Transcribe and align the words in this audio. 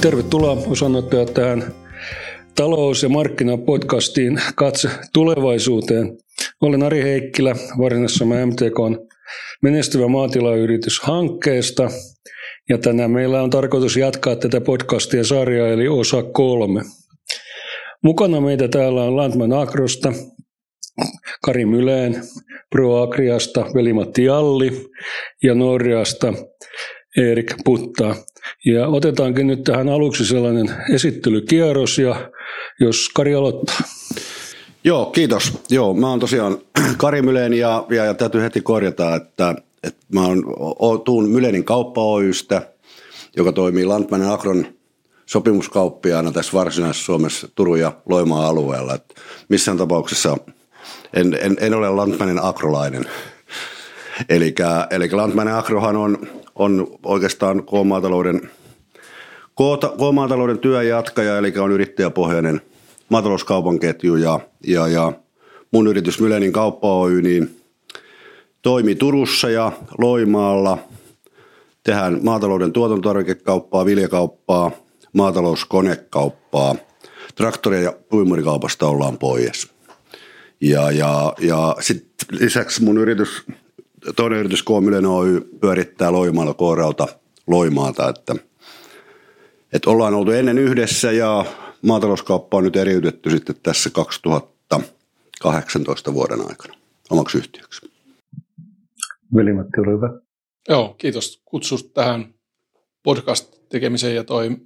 Tervetuloa 0.00 0.62
osanottajat 0.66 1.34
tähän 1.34 1.74
talous- 2.54 3.02
ja 3.02 3.08
markkinapodcastiin 3.08 4.40
Katse 4.54 4.88
tulevaisuuteen. 5.12 6.18
Olen 6.60 6.82
Ari 6.82 7.02
Heikkilä, 7.02 7.56
Varsinais-Suomen 7.78 8.48
MTKn 8.48 8.98
menestyvä 9.62 10.08
maatilayritys 10.08 11.00
hankkeesta. 11.02 11.90
Ja 12.68 12.78
tänään 12.78 13.10
meillä 13.10 13.42
on 13.42 13.50
tarkoitus 13.50 13.96
jatkaa 13.96 14.36
tätä 14.36 14.60
podcastia 14.60 15.24
sarjaa, 15.24 15.68
eli 15.68 15.88
osa 15.88 16.22
kolme. 16.22 16.82
Mukana 18.02 18.40
meitä 18.40 18.68
täällä 18.68 19.02
on 19.02 19.16
Landman 19.16 19.52
Agrosta, 19.52 20.12
Kari 21.44 21.66
Myleen, 21.66 22.22
ProAgriasta 22.70 23.66
Veli-Matti 23.74 24.24
Jalli 24.24 24.90
ja 25.42 25.54
Norjasta 25.54 26.32
Erik 27.16 27.54
Puttaa. 27.64 28.16
Ja 28.64 28.88
otetaankin 28.88 29.46
nyt 29.46 29.64
tähän 29.64 29.88
aluksi 29.88 30.24
sellainen 30.24 30.70
esittelykierros 30.94 31.98
ja 31.98 32.30
jos 32.80 33.08
Kari 33.14 33.34
aloittaa. 33.34 33.78
Joo, 34.84 35.06
kiitos. 35.06 35.52
Joo, 35.70 35.94
mä 35.94 36.10
oon 36.10 36.20
tosiaan 36.20 36.58
Kari 36.96 37.22
Mylen 37.22 37.54
ja, 37.54 37.86
ja, 37.90 38.04
ja 38.04 38.14
täytyy 38.14 38.42
heti 38.42 38.60
korjata, 38.60 39.14
että, 39.14 39.54
että 39.82 40.06
mä 40.14 40.26
oon, 40.26 41.02
tuun 41.04 41.28
Mylenin 41.28 41.64
kauppa 41.64 42.04
Oystä, 42.04 42.72
joka 43.36 43.52
toimii 43.52 43.84
Landmanen 43.84 44.28
Agron 44.28 44.66
sopimuskauppiaana 45.30 46.32
tässä 46.32 46.52
Varsinais-Suomessa 46.52 47.48
Turun 47.54 47.80
ja 47.80 47.92
Loimaan 48.08 48.44
alueella. 48.44 48.94
Että 48.94 49.14
missään 49.48 49.78
tapauksessa 49.78 50.36
en, 51.14 51.38
en, 51.40 51.56
en 51.60 51.74
ole 51.74 51.90
Landmanen 51.90 52.42
agrolainen. 52.42 53.04
Eli, 54.28 54.54
Landmanen 55.12 55.54
Agrohan 55.54 55.96
on 55.96 56.18
on 56.60 56.86
oikeastaan 57.04 57.62
K-maatalouden, 57.62 58.50
K-maatalouden 59.98 60.58
työjatkaja, 60.58 61.38
eli 61.38 61.52
on 61.58 61.72
yrittäjäpohjainen 61.72 62.60
maatalouskaupan 63.08 63.78
ketju 63.78 64.16
ja, 64.16 64.40
ja, 64.66 64.88
ja 64.88 65.12
mun 65.70 65.86
yritys 65.86 66.20
Mylenin 66.20 66.52
kauppa 66.52 66.94
Oy, 66.94 67.22
niin 67.22 67.60
toimii 68.62 68.94
Turussa 68.94 69.50
ja 69.50 69.72
Loimaalla. 69.98 70.78
Tehdään 71.82 72.18
maatalouden 72.22 72.72
tuotantotarvikekauppaa, 72.72 73.84
viljakauppaa, 73.84 74.70
maatalouskonekauppaa. 75.12 76.74
Traktori- 77.34 77.84
ja 77.84 77.92
puimurikaupasta 78.08 78.86
ollaan 78.86 79.18
pois. 79.18 79.68
Ja, 80.60 80.90
ja, 80.90 81.34
ja 81.38 81.76
sitten 81.80 82.40
lisäksi 82.40 82.82
mun 82.82 82.98
yritys 82.98 83.44
toinen 84.16 84.38
yritys 84.38 84.62
K. 84.62 84.68
Mylen 84.80 85.06
Oy 85.06 85.48
pyörittää 85.60 86.12
Loimaalla 86.12 86.54
Kooralta 86.54 87.06
Loimaata, 87.46 88.08
että, 88.08 88.34
että 89.72 89.90
ollaan 89.90 90.14
oltu 90.14 90.30
ennen 90.30 90.58
yhdessä 90.58 91.12
ja 91.12 91.44
maatalouskauppa 91.82 92.56
on 92.56 92.64
nyt 92.64 92.76
eriytetty 92.76 93.30
sitten 93.30 93.56
tässä 93.62 93.90
2018 93.90 96.14
vuoden 96.14 96.40
aikana 96.48 96.74
omaksi 97.10 97.38
yhtiöksi. 97.38 97.90
Veli-Matti, 99.36 99.80
ole 99.80 99.92
hyvä. 99.92 100.10
Joo, 100.68 100.94
kiitos 100.98 101.42
kutsusta 101.44 101.90
tähän 101.92 102.34
podcast-tekemiseen 103.02 104.14
ja 104.14 104.24
toi 104.24 104.56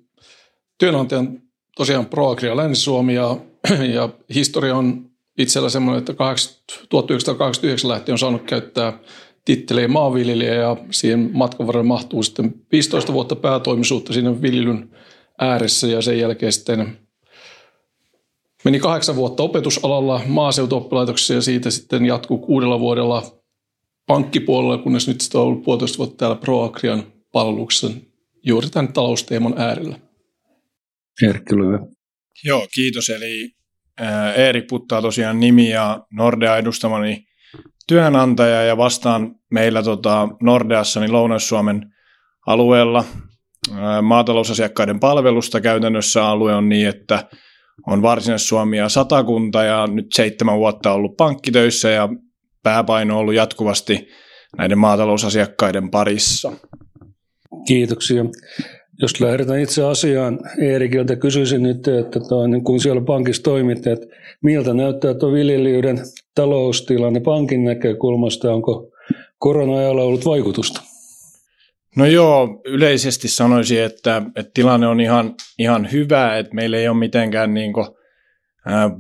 työnantajan 0.79 1.43
tosiaan 1.77 2.07
ProAgria 2.07 2.57
Länsi-Suomi 2.57 3.15
ja, 3.15 3.37
ja 3.95 4.09
historia 4.35 4.77
on 4.77 5.11
itsellä 5.39 5.69
semmoinen, 5.69 5.99
että 5.99 6.15
1989 6.89 7.91
lähtien 7.91 8.15
on 8.15 8.19
saanut 8.19 8.43
käyttää 8.43 8.99
titteliä 9.45 9.89
maanviljelijä 9.89 10.55
ja 10.55 10.77
siihen 10.91 11.31
matkan 11.33 11.67
varrella 11.67 11.89
mahtuu 11.89 12.23
sitten 12.23 12.55
15 12.73 13.13
vuotta 13.13 13.37
päätoimisuutta 13.37 14.13
siinä 14.13 14.43
viljelyn 14.43 14.91
ääressä 15.41 15.87
ja 15.87 16.03
sen 16.03 16.19
jälkeen 16.19 16.53
sitten 16.53 16.99
meni 18.65 18.79
kahdeksan 18.81 19.17
vuotta 19.17 19.43
opetusalalla 19.43 20.21
maaseutuoppilaitoksessa 20.27 21.35
ja 21.35 21.41
siitä 21.41 21.71
sitten 21.71 22.07
jatkuu 22.07 22.39
kuudella 22.39 22.81
vuodella 22.81 23.23
pankkipuolella, 24.07 24.79
kunnes 24.79 25.09
nyt 25.09 25.21
sitten 25.21 25.41
on 25.41 25.47
ollut 25.47 25.63
puolitoista 25.63 25.99
vuotta 25.99 26.17
täällä 26.17 26.37
ProAgrian 26.37 27.03
palveluksessa 27.33 27.91
juuri 28.43 28.71
tämän 28.71 28.93
talousteemon 28.93 29.55
äärellä. 29.59 29.99
Erkki 31.23 31.55
Joo, 32.45 32.67
kiitos. 32.75 33.09
Eli 33.09 33.51
Erik 34.37 34.65
Puttaa 34.69 35.03
tosiaan 35.03 35.41
nimi 35.41 35.71
ja 35.71 36.01
Nordea 36.13 36.57
edustamani 36.57 37.25
työnantaja 37.89 38.63
ja 38.63 38.77
vastaan 38.77 39.35
meillä 39.51 39.83
tota 39.83 40.29
Nordeassa 40.43 41.01
niin 41.01 41.13
Lounais-Suomen 41.13 41.81
alueella 42.47 43.05
maatalousasiakkaiden 44.03 45.01
palvelusta. 45.01 45.61
Käytännössä 45.61 46.27
alue 46.27 46.55
on 46.55 46.69
niin, 46.69 46.89
että 46.89 47.29
on 47.87 48.03
Varsinais-Suomi 48.03 48.79
ja 48.79 48.89
satakunta 48.89 49.65
ja 49.65 49.87
nyt 49.87 50.07
seitsemän 50.15 50.59
vuotta 50.59 50.93
ollut 50.93 51.17
pankkitöissä 51.17 51.91
ja 51.91 52.09
pääpaino 52.63 53.15
on 53.15 53.21
ollut 53.21 53.35
jatkuvasti 53.35 54.09
näiden 54.59 54.79
maatalousasiakkaiden 54.79 55.91
parissa. 55.91 56.53
Kiitoksia. 57.67 58.25
Jos 59.03 59.21
lähdetään 59.21 59.61
itse 59.61 59.83
asiaan, 59.83 60.41
Eerikiltä 60.59 61.17
kysyisin 61.17 61.63
nyt, 61.63 61.89
että 61.89 62.21
toi, 62.21 62.49
niin 62.49 62.65
kun 62.65 62.81
siellä 62.81 63.01
pankissa 63.01 63.43
toimitte, 63.43 63.93
että 63.93 64.07
miltä 64.43 64.75
näyttää 64.75 65.15
tuo 65.15 65.33
viljelijöiden 65.33 65.99
taloustilanne 66.35 67.21
pankin 67.21 67.65
näkökulmasta, 67.65 68.55
onko 68.55 68.91
korona-ajalla 69.39 70.03
ollut 70.03 70.25
vaikutusta? 70.25 70.81
No 71.97 72.07
joo, 72.07 72.61
yleisesti 72.65 73.29
sanoisin, 73.29 73.83
että, 73.83 74.23
että 74.37 74.51
tilanne 74.55 74.87
on 74.87 75.01
ihan, 75.01 75.35
ihan 75.59 75.93
hyvä, 75.93 76.39
että 76.39 76.55
meillä 76.55 76.77
ei 76.77 76.89
ole 76.89 76.99
mitenkään 76.99 77.55
niin 77.55 77.73
kuin, 77.73 77.87
ää, 78.67 78.91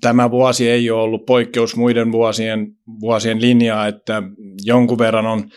tämä 0.00 0.30
vuosi 0.30 0.70
ei 0.70 0.90
ole 0.90 1.02
ollut 1.02 1.26
poikkeus 1.26 1.76
muiden 1.76 2.12
vuosien, 2.12 2.66
vuosien 3.00 3.40
linjaa, 3.40 3.86
että 3.86 4.22
jonkun 4.64 4.98
verran 4.98 5.26
on 5.26 5.50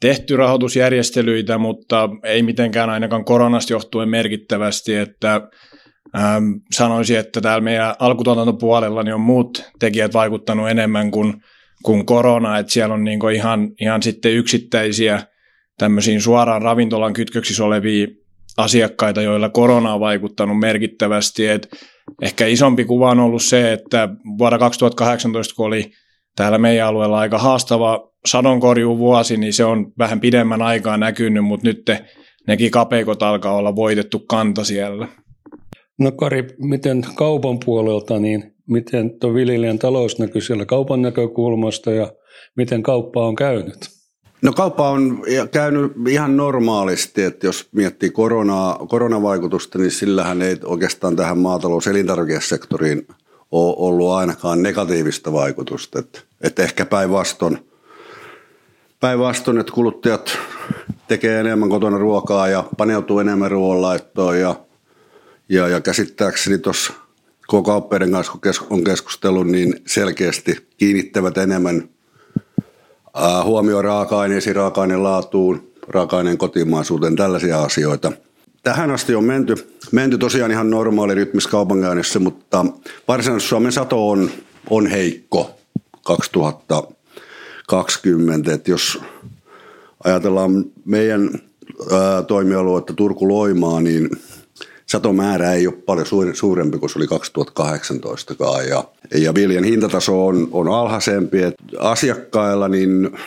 tehty 0.00 0.36
rahoitusjärjestelyitä, 0.36 1.58
mutta 1.58 2.10
ei 2.24 2.42
mitenkään 2.42 2.90
ainakaan 2.90 3.24
koronasta 3.24 3.72
johtuen 3.72 4.08
merkittävästi, 4.08 4.94
että 4.94 5.48
ähm, 6.16 6.44
sanoisin, 6.74 7.18
että 7.18 7.40
täällä 7.40 7.60
meidän 7.60 7.94
alkutuotantopuolella 7.98 9.02
niin 9.02 9.14
on 9.14 9.20
muut 9.20 9.64
tekijät 9.78 10.14
vaikuttanut 10.14 10.70
enemmän 10.70 11.10
kuin, 11.10 11.34
kuin 11.82 12.06
korona, 12.06 12.58
että 12.58 12.72
siellä 12.72 12.94
on 12.94 13.04
niin 13.04 13.30
ihan, 13.34 13.68
ihan 13.80 14.02
sitten 14.02 14.32
yksittäisiä 14.32 15.22
tämmöisiin 15.78 16.20
suoraan 16.20 16.62
ravintolan 16.62 17.12
kytköksissä 17.12 17.64
olevia 17.64 18.06
asiakkaita, 18.56 19.22
joilla 19.22 19.48
korona 19.48 19.94
on 19.94 20.00
vaikuttanut 20.00 20.58
merkittävästi. 20.58 21.46
Et 21.46 21.68
ehkä 22.22 22.46
isompi 22.46 22.84
kuva 22.84 23.10
on 23.10 23.20
ollut 23.20 23.42
se, 23.42 23.72
että 23.72 24.08
vuonna 24.38 24.58
2018, 24.58 25.54
kun 25.54 25.66
oli 25.66 25.90
täällä 26.36 26.58
meidän 26.58 26.86
alueella 26.86 27.18
aika 27.18 27.38
haastava 27.38 28.07
sadonkorjuvuosi, 28.26 29.36
niin 29.36 29.52
se 29.52 29.64
on 29.64 29.92
vähän 29.98 30.20
pidemmän 30.20 30.62
aikaa 30.62 30.96
näkynyt, 30.96 31.44
mutta 31.44 31.66
nyt 31.66 31.90
nekin 32.46 32.70
kapeikot 32.70 33.22
alkaa 33.22 33.56
olla 33.56 33.76
voitettu 33.76 34.18
kanta 34.18 34.64
siellä. 34.64 35.08
No 35.98 36.12
Kari, 36.12 36.46
miten 36.58 37.04
kaupan 37.14 37.58
puolelta, 37.64 38.18
niin 38.18 38.54
miten 38.68 39.18
tuo 39.20 39.34
viljelijän 39.34 39.78
talous 39.78 40.18
näkyy 40.18 40.40
siellä 40.40 40.66
kaupan 40.66 41.02
näkökulmasta 41.02 41.90
ja 41.90 42.12
miten 42.56 42.82
kauppa 42.82 43.26
on 43.26 43.36
käynyt? 43.36 43.98
No 44.42 44.52
kauppa 44.52 44.90
on 44.90 45.22
käynyt 45.50 45.92
ihan 46.08 46.36
normaalisti, 46.36 47.22
että 47.22 47.46
jos 47.46 47.68
miettii 47.72 48.10
koronaa, 48.10 48.86
koronavaikutusta, 48.88 49.78
niin 49.78 49.90
sillähän 49.90 50.42
ei 50.42 50.56
oikeastaan 50.64 51.16
tähän 51.16 51.38
maatalous- 51.38 51.90
elintarvikesektoriin 51.90 53.06
ole 53.50 53.74
ollut 53.78 54.10
ainakaan 54.10 54.62
negatiivista 54.62 55.32
vaikutusta. 55.32 55.98
Että, 55.98 56.20
että 56.40 56.62
ehkä 56.62 56.86
päinvastoin 56.86 57.67
päinvastoin, 59.00 59.58
että 59.58 59.72
kuluttajat 59.72 60.38
tekee 61.08 61.40
enemmän 61.40 61.68
kotona 61.68 61.98
ruokaa 61.98 62.48
ja 62.48 62.64
paneutuu 62.76 63.18
enemmän 63.18 63.50
ruoanlaittoon 63.50 64.40
ja, 64.40 64.54
ja, 65.48 65.68
ja 65.68 65.80
käsittääkseni 65.80 66.58
tuossa 66.58 66.92
koko 67.46 67.62
kauppeiden 67.70 68.12
kanssa, 68.12 68.32
kun 68.32 68.52
on 68.70 68.84
keskustellut, 68.84 69.46
niin 69.46 69.74
selkeästi 69.86 70.68
kiinnittävät 70.76 71.38
enemmän 71.38 71.88
huomioon 73.44 73.84
raaka-aineisiin, 73.84 74.56
raaka-aineen 74.56 75.02
laatuun, 75.02 75.72
raaka-aineen 75.88 76.38
kotimaisuuteen, 76.38 77.16
tällaisia 77.16 77.62
asioita. 77.62 78.12
Tähän 78.62 78.90
asti 78.90 79.14
on 79.14 79.24
menty, 79.24 79.54
menty 79.92 80.18
tosiaan 80.18 80.50
ihan 80.50 80.70
normaali 80.70 81.14
rytmissä 81.14 81.50
kaupankäynnissä, 81.50 82.18
mutta 82.18 82.66
varsinaisesti 83.08 83.48
Suomen 83.48 83.72
sato 83.72 84.10
on, 84.10 84.30
on 84.70 84.86
heikko 84.86 85.50
2000 86.04 86.82
20. 87.68 88.52
Että 88.52 88.70
jos 88.70 89.00
ajatellaan 90.04 90.64
meidän 90.84 91.30
toimialuetta 92.26 92.92
Turku-Loimaa, 92.92 93.80
niin 93.80 94.10
satomäärä 94.86 95.52
ei 95.52 95.66
ole 95.66 95.74
paljon 95.74 96.06
suurempi 96.34 96.78
kuin 96.78 96.90
se 96.90 96.98
oli 96.98 97.06
2018 97.06 98.34
ja, 98.68 98.84
ja 99.14 99.34
viljan 99.34 99.64
hintataso 99.64 100.26
on, 100.26 100.48
on 100.52 100.68
alhaisempi. 100.68 101.42
Et 101.42 101.54
asiakkailla 101.78 102.68
niin 102.68 103.18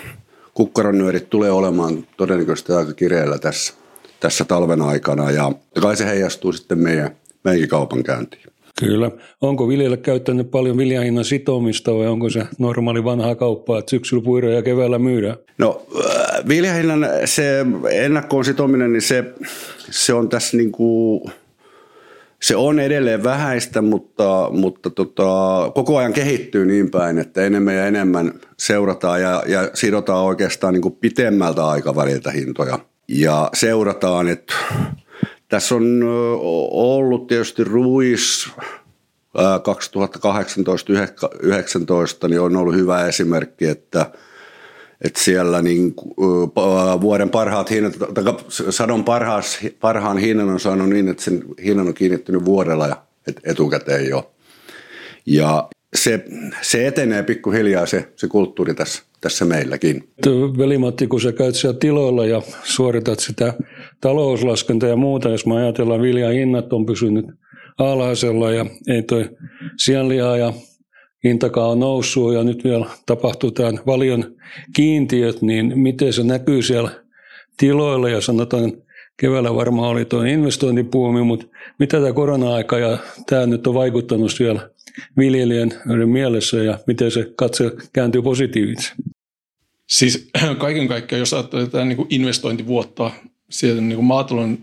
kukkaronyörit 0.53 1.29
tulee 1.29 1.51
olemaan 1.51 2.07
todennäköisesti 2.17 2.73
aika 2.73 2.93
kireellä 2.93 3.37
tässä, 3.37 3.73
tässä 4.19 4.45
talven 4.45 4.81
aikana 4.81 5.31
ja 5.31 5.51
kai 5.81 5.97
se 5.97 6.05
heijastuu 6.05 6.51
sitten 6.51 6.79
meidän, 6.79 7.15
meidänkin 7.43 7.69
kaupankäyntiin. 7.69 8.43
Kyllä. 8.85 9.11
Onko 9.41 9.67
viljelijä 9.67 9.97
käyttänyt 9.97 10.51
paljon 10.51 10.77
viljahinnan 10.77 11.25
sitomista 11.25 11.95
vai 11.95 12.07
onko 12.07 12.29
se 12.29 12.43
normaali 12.59 13.03
vanha 13.03 13.35
kauppa, 13.35 13.79
että 13.79 13.89
syksyllä 13.89 14.23
puiroja 14.23 14.55
ja 14.55 14.61
keväällä 14.61 14.99
myydään? 14.99 15.35
No 15.57 15.81
äh, 16.05 16.47
viljahinnan 16.47 17.07
se 17.25 17.65
ennakkoon 17.91 18.45
sitominen, 18.45 18.93
niin 18.93 19.01
se, 19.01 19.23
se 19.89 20.13
on 20.13 20.29
tässä 20.29 20.57
niin 20.57 20.71
kuin, 20.71 21.21
se 22.41 22.55
on 22.55 22.79
edelleen 22.79 23.23
vähäistä, 23.23 23.81
mutta, 23.81 24.49
mutta 24.51 24.89
tota, 24.89 25.71
koko 25.75 25.97
ajan 25.97 26.13
kehittyy 26.13 26.65
niin 26.65 26.91
päin, 26.91 27.17
että 27.17 27.45
enemmän 27.45 27.75
ja 27.75 27.87
enemmän 27.87 28.33
seurataan 28.57 29.21
ja, 29.21 29.43
ja 29.47 29.69
sidotaan 29.73 30.25
oikeastaan 30.25 30.73
niin 30.73 30.81
kuin 30.81 30.97
pitemmältä 31.01 31.65
aikaväliltä 31.65 32.31
hintoja. 32.31 32.79
Ja 33.07 33.49
seurataan, 33.53 34.27
että 34.27 34.53
tässä 35.51 35.75
on 35.75 36.01
ollut 36.71 37.27
tietysti 37.27 37.63
ruis 37.63 38.49
2018-2019, 42.25 42.27
niin 42.27 42.41
on 42.41 42.55
ollut 42.55 42.75
hyvä 42.75 43.05
esimerkki, 43.05 43.65
että, 43.65 44.11
että 45.01 45.19
siellä 45.19 45.61
niin, 45.61 45.93
vuoden 47.01 47.29
parhaat 47.29 47.71
hinnat, 47.71 47.93
tai 48.13 48.23
sadon 48.69 49.03
parhaas, 49.03 49.59
parhaan 49.79 50.17
hinnan 50.17 50.49
on 50.49 50.59
saanut 50.59 50.89
niin, 50.89 51.07
että 51.07 51.23
sen 51.23 51.43
hinnan 51.63 51.87
on 51.87 51.93
kiinnittynyt 51.93 52.45
vuodella 52.45 52.87
ja 52.87 53.03
etukäteen 53.43 54.09
jo. 54.09 54.31
Ja 55.25 55.69
se, 55.95 56.25
se 56.61 56.87
etenee 56.87 57.23
pikkuhiljaa 57.23 57.85
se, 57.85 58.07
se 58.15 58.27
kulttuuri 58.27 58.73
tässä, 58.73 59.03
tässä 59.21 59.45
meilläkin. 59.45 60.03
Veli-Matti, 60.57 61.07
kun 61.07 61.21
sä 61.21 61.31
käyt 61.31 61.55
siellä 61.55 61.79
tiloilla 61.79 62.25
ja 62.25 62.41
suoritat 62.63 63.19
sitä 63.19 63.53
talouslaskentaa 64.01 64.89
ja 64.89 64.95
muuta, 64.95 65.29
jos 65.29 65.45
me 65.45 65.55
ajatellaan 65.55 66.01
viljan 66.01 66.33
hinnat 66.33 66.73
on 66.73 66.85
pysynyt 66.85 67.25
alhaisella 67.77 68.51
ja 68.51 68.65
ei 68.87 69.03
toi 69.03 69.29
sianliha 69.77 70.37
ja 70.37 70.53
hintakaan 71.23 71.69
on 71.69 71.79
noussut 71.79 72.33
ja 72.33 72.43
nyt 72.43 72.63
vielä 72.63 72.85
tapahtuu 73.05 73.51
tämän 73.51 73.79
valion 73.85 74.35
kiintiöt, 74.75 75.41
niin 75.41 75.79
miten 75.79 76.13
se 76.13 76.23
näkyy 76.23 76.61
siellä 76.61 76.91
tiloilla 77.57 78.09
ja 78.09 78.21
sanotaan 78.21 78.73
keväällä 79.17 79.55
varmaan 79.55 79.89
oli 79.89 80.05
tuo 80.05 80.21
investointipuumi, 80.21 81.23
mutta 81.23 81.45
mitä 81.79 81.97
tämä 81.97 82.13
korona-aika 82.13 82.79
ja 82.79 82.97
tämä 83.29 83.45
nyt 83.45 83.67
on 83.67 83.73
vaikuttanut 83.73 84.31
siellä 84.31 84.69
viljelijän 85.17 85.71
mielessä 86.05 86.57
ja 86.57 86.79
miten 86.87 87.11
se 87.11 87.31
katse 87.35 87.71
kääntyy 87.93 88.21
positiivisesti? 88.21 88.93
Siis 89.89 90.29
kaiken 90.57 90.87
kaikkiaan, 90.87 91.19
jos 91.19 91.33
ajattelee 91.33 91.85
niin 91.85 92.07
investointivuotta 92.09 93.11
sieltä 93.49 93.81
niin 93.81 94.03
maatalouden 94.03 94.57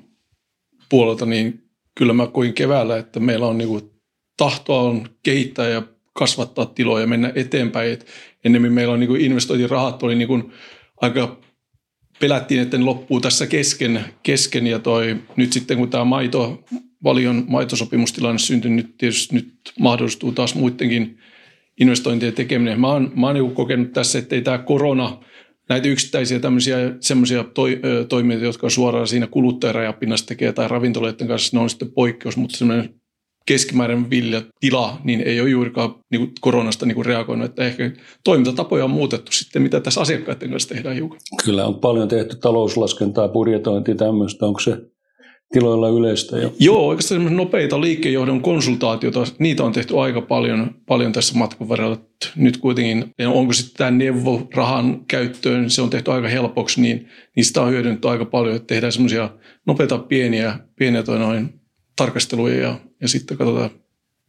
puolelta, 0.88 1.26
niin 1.26 1.64
kyllä 1.94 2.12
mä 2.12 2.26
koin 2.26 2.54
keväällä, 2.54 2.96
että 2.96 3.20
meillä 3.20 3.46
on 3.46 3.58
niin 3.58 3.68
kuin, 3.68 3.90
tahtoa 4.36 4.80
on 4.80 5.08
kehittää 5.22 5.68
ja 5.68 5.82
kasvattaa 6.12 6.66
tiloja 6.66 7.00
ja 7.00 7.06
mennä 7.06 7.32
eteenpäin. 7.34 7.92
Et 7.92 8.06
ennemmin 8.44 8.72
meillä 8.72 8.94
on 8.94 9.00
niin 9.00 9.08
kuin 9.08 9.20
investointirahat 9.20 10.02
oli 10.02 10.14
niin 10.14 10.28
kuin, 10.28 10.52
aika 11.00 11.40
pelättiin, 12.20 12.60
että 12.60 12.78
ne 12.78 12.84
loppuu 12.84 13.20
tässä 13.20 13.46
kesken, 13.46 14.04
kesken 14.22 14.66
ja 14.66 14.78
toi, 14.78 15.16
nyt 15.36 15.52
sitten 15.52 15.76
kun 15.76 15.90
tämä 15.90 16.04
maito, 16.04 16.64
valion 17.04 17.44
maitosopimustilanne 17.48 18.38
syntyi, 18.38 18.70
nyt 18.70 18.96
tietysti 18.98 19.34
nyt 19.34 19.54
mahdollistuu 19.78 20.32
taas 20.32 20.54
muidenkin 20.54 21.18
investointien 21.80 22.32
tekeminen. 22.32 22.80
Mä 22.80 22.92
oon, 22.92 23.12
mä 23.14 23.26
oon 23.26 23.34
niin 23.34 23.54
kokenut 23.54 23.92
tässä, 23.92 24.18
että 24.18 24.34
ei 24.34 24.42
tämä 24.42 24.58
korona, 24.58 25.20
näitä 25.68 25.88
yksittäisiä 25.88 26.40
tämmöisiä 26.40 26.76
semmoisia 27.00 27.44
toi, 27.44 27.80
toimijoita, 28.08 28.46
jotka 28.46 28.70
suoraan 28.70 29.06
siinä 29.06 29.26
kuluttajarajapinnassa 29.26 30.26
tekee 30.26 30.52
tai 30.52 30.68
ravintoloiden 30.68 31.28
kanssa, 31.28 31.56
ne 31.56 31.62
on 31.62 31.70
sitten 31.70 31.92
poikkeus, 31.92 32.36
mutta 32.36 32.56
semmoinen 32.56 32.94
keskimääräinen 33.46 34.10
viljatila, 34.10 35.00
niin 35.04 35.20
ei 35.20 35.40
ole 35.40 35.50
juurikaan 35.50 35.94
niin 36.10 36.20
kuin 36.20 36.32
koronasta 36.40 36.86
niin 36.86 36.94
kuin 36.94 37.06
reagoinut. 37.06 37.50
Että 37.50 37.64
ehkä 37.64 37.90
toimintatapoja 38.24 38.84
on 38.84 38.90
muutettu 38.90 39.32
sitten, 39.32 39.62
mitä 39.62 39.80
tässä 39.80 40.00
asiakkaiden 40.00 40.50
kanssa 40.50 40.68
tehdään 40.68 40.96
hiukan. 40.96 41.20
Kyllä 41.44 41.66
on 41.66 41.80
paljon 41.80 42.08
tehty 42.08 42.36
talouslaskentaa, 42.36 43.28
budjetointia 43.28 43.94
tämmöistä. 43.94 44.46
Onko 44.46 44.60
se 44.60 44.78
tiloilla 45.52 45.88
yleistä 45.88 46.38
jo? 46.38 46.52
Joo, 46.58 46.86
oikeastaan 46.86 47.36
nopeita 47.36 47.80
liikkeenjohdon 47.80 48.40
konsultaatiota, 48.40 49.24
niitä 49.38 49.64
on 49.64 49.72
tehty 49.72 49.98
aika 49.98 50.20
paljon, 50.20 50.74
paljon 50.86 51.12
tässä 51.12 51.38
matkan 51.38 51.68
varrella. 51.68 51.96
Nyt 52.36 52.56
kuitenkin, 52.56 53.14
onko 53.26 53.52
sitten 53.52 53.76
tämä 53.76 53.90
neuvo 53.90 54.48
rahan 54.54 55.04
käyttöön, 55.08 55.70
se 55.70 55.82
on 55.82 55.90
tehty 55.90 56.12
aika 56.12 56.28
helpoksi, 56.28 56.80
niin 56.80 57.08
niistä 57.36 57.62
on 57.62 57.70
hyödynnetty 57.70 58.08
aika 58.08 58.24
paljon, 58.24 58.56
että 58.56 58.66
tehdään 58.66 58.92
semmoisia 58.92 59.30
nopeita 59.66 59.98
pieniä, 59.98 60.58
pieniä 60.76 61.02
toi 61.02 61.18
noin 61.18 61.60
tarkasteluja 61.96 62.60
ja, 62.60 62.80
ja 63.00 63.08
sitten 63.08 63.36
katsotaan, 63.36 63.70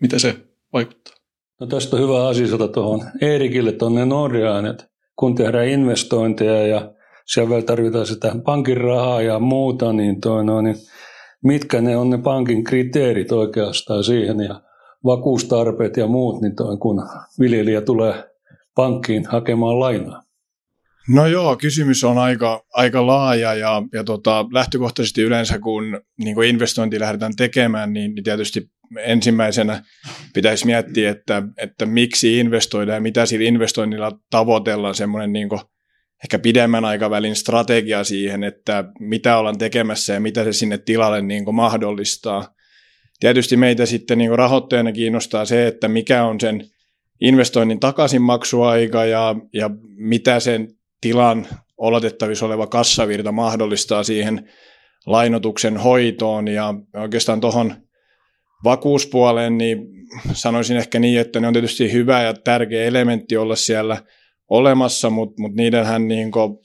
mitä 0.01 0.19
se 0.19 0.35
vaikuttaa. 0.73 1.15
No 1.59 1.67
tästä 1.67 1.95
on 1.95 2.01
hyvä 2.01 2.27
asia 2.27 2.47
tuohon 2.73 3.03
Eerikille 3.21 3.71
tuonne 3.71 4.05
Norjaan, 4.05 4.65
että 4.65 4.89
kun 5.15 5.35
tehdään 5.35 5.67
investointeja 5.67 6.67
ja 6.67 6.91
siellä 7.25 7.49
vielä 7.49 7.61
tarvitaan 7.61 8.05
sitä 8.05 8.35
pankin 8.45 8.77
rahaa 8.77 9.21
ja 9.21 9.39
muuta, 9.39 9.93
niin, 9.93 10.21
toi, 10.21 10.45
no, 10.45 10.61
niin 10.61 10.75
mitkä 11.43 11.81
ne 11.81 11.97
on 11.97 12.09
ne 12.09 12.17
pankin 12.17 12.63
kriteerit 12.63 13.31
oikeastaan 13.31 14.03
siihen 14.03 14.39
ja 14.39 14.61
vakuustarpeet 15.05 15.97
ja 15.97 16.07
muut, 16.07 16.41
niin 16.41 16.55
toi, 16.55 16.77
kun 16.77 17.09
viljelijä 17.39 17.81
tulee 17.81 18.23
pankkiin 18.75 19.25
hakemaan 19.25 19.79
lainaa. 19.79 20.23
No 21.09 21.27
joo, 21.27 21.55
kysymys 21.55 22.03
on 22.03 22.17
aika, 22.17 22.65
aika 22.73 23.07
laaja 23.07 23.53
ja, 23.53 23.83
ja 23.93 24.03
tota, 24.03 24.45
lähtökohtaisesti 24.53 25.21
yleensä 25.21 25.59
kun 25.59 26.01
niin 26.17 26.43
investointi 26.43 26.99
lähdetään 26.99 27.35
tekemään, 27.35 27.93
niin, 27.93 28.15
niin 28.15 28.23
tietysti 28.23 28.69
ensimmäisenä 28.97 29.83
pitäisi 30.33 30.65
miettiä, 30.65 31.09
että, 31.09 31.43
että 31.57 31.85
miksi 31.85 32.39
investoidaan 32.39 32.95
ja 32.95 33.01
mitä 33.01 33.25
sillä 33.25 33.47
investoinnilla 33.47 34.11
tavoitellaan 34.29 34.95
semmoinen 34.95 35.33
niin 35.33 35.49
ehkä 36.23 36.39
pidemmän 36.39 36.85
aikavälin 36.85 37.35
strategia 37.35 38.03
siihen, 38.03 38.43
että 38.43 38.83
mitä 38.99 39.37
ollaan 39.37 39.57
tekemässä 39.57 40.13
ja 40.13 40.19
mitä 40.19 40.43
se 40.43 40.53
sinne 40.53 40.77
tilalle 40.77 41.21
niin 41.21 41.55
mahdollistaa. 41.55 42.53
Tietysti 43.19 43.57
meitä 43.57 43.85
sitten 43.85 44.17
niin 44.17 44.37
rahoittajana 44.37 44.91
kiinnostaa 44.91 45.45
se, 45.45 45.67
että 45.67 45.87
mikä 45.87 46.23
on 46.23 46.39
sen 46.39 46.65
investoinnin 47.21 47.79
takaisinmaksuaika 47.79 49.05
ja, 49.05 49.35
ja 49.53 49.69
mitä 49.97 50.39
sen 50.39 50.67
tilan 51.01 51.47
oletettavissa 51.77 52.45
oleva 52.45 52.67
kassavirta 52.67 53.31
mahdollistaa 53.31 54.03
siihen 54.03 54.49
lainotuksen 55.05 55.77
hoitoon 55.77 56.47
ja 56.47 56.73
oikeastaan 56.93 57.41
tuohon 57.41 57.75
vakuuspuoleen, 58.63 59.57
niin 59.57 59.77
sanoisin 60.33 60.77
ehkä 60.77 60.99
niin, 60.99 61.19
että 61.19 61.39
ne 61.39 61.47
on 61.47 61.53
tietysti 61.53 61.91
hyvä 61.91 62.21
ja 62.21 62.33
tärkeä 62.33 62.83
elementti 62.83 63.37
olla 63.37 63.55
siellä 63.55 63.97
olemassa, 64.49 65.09
mutta 65.09 65.41
mut 65.41 65.55
niidenhän 65.55 66.07
niin 66.07 66.31
kuin, 66.31 66.57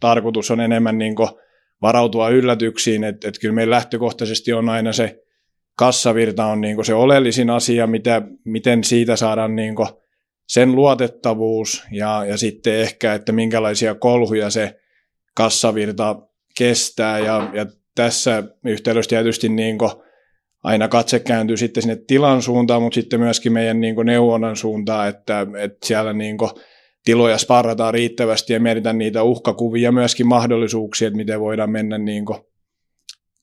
tarkoitus 0.00 0.50
on 0.50 0.60
enemmän 0.60 0.98
niin 0.98 1.14
kuin, 1.14 1.28
varautua 1.82 2.28
yllätyksiin, 2.28 3.04
että 3.04 3.28
et 3.28 3.38
kyllä 3.38 3.54
meillä 3.54 3.74
lähtökohtaisesti 3.74 4.52
on 4.52 4.68
aina 4.68 4.92
se 4.92 5.22
kassavirta 5.78 6.46
on 6.46 6.60
niin 6.60 6.74
kuin 6.74 6.84
se 6.84 6.94
oleellisin 6.94 7.50
asia, 7.50 7.86
mitä, 7.86 8.22
miten 8.44 8.84
siitä 8.84 9.16
saadaan 9.16 9.56
niin 9.56 9.74
kuin, 9.74 9.88
sen 10.48 10.76
luotettavuus 10.76 11.84
ja, 11.90 12.24
ja 12.24 12.36
sitten 12.36 12.74
ehkä, 12.74 13.14
että 13.14 13.32
minkälaisia 13.32 13.94
kolhuja 13.94 14.50
se 14.50 14.80
kassavirta 15.34 16.16
kestää. 16.58 17.18
Ja, 17.18 17.50
ja 17.54 17.66
tässä 17.94 18.42
yhteydessä 18.64 19.08
tietysti 19.08 19.48
niin 19.48 19.78
kuin 19.78 19.90
aina 20.62 20.88
katse 20.88 21.20
kääntyy 21.20 21.56
sitten 21.56 21.82
sinne 21.82 21.96
tilan 22.06 22.42
suuntaan, 22.42 22.82
mutta 22.82 22.94
sitten 22.94 23.20
myöskin 23.20 23.52
meidän 23.52 23.80
niin 23.80 23.94
kuin 23.94 24.06
neuvonnan 24.06 24.56
suuntaan, 24.56 25.08
että, 25.08 25.46
että 25.58 25.86
siellä 25.86 26.12
niin 26.12 26.38
kuin 26.38 26.50
tiloja 27.04 27.38
sparrataan 27.38 27.94
riittävästi 27.94 28.52
ja 28.52 28.60
mietitään 28.60 28.98
niitä 28.98 29.22
uhkakuvia 29.22 29.82
ja 29.82 29.92
myöskin 29.92 30.26
mahdollisuuksia, 30.26 31.08
että 31.08 31.16
miten 31.16 31.40
voidaan 31.40 31.70
mennä 31.70 31.98
niin 31.98 32.24
kuin 32.24 32.38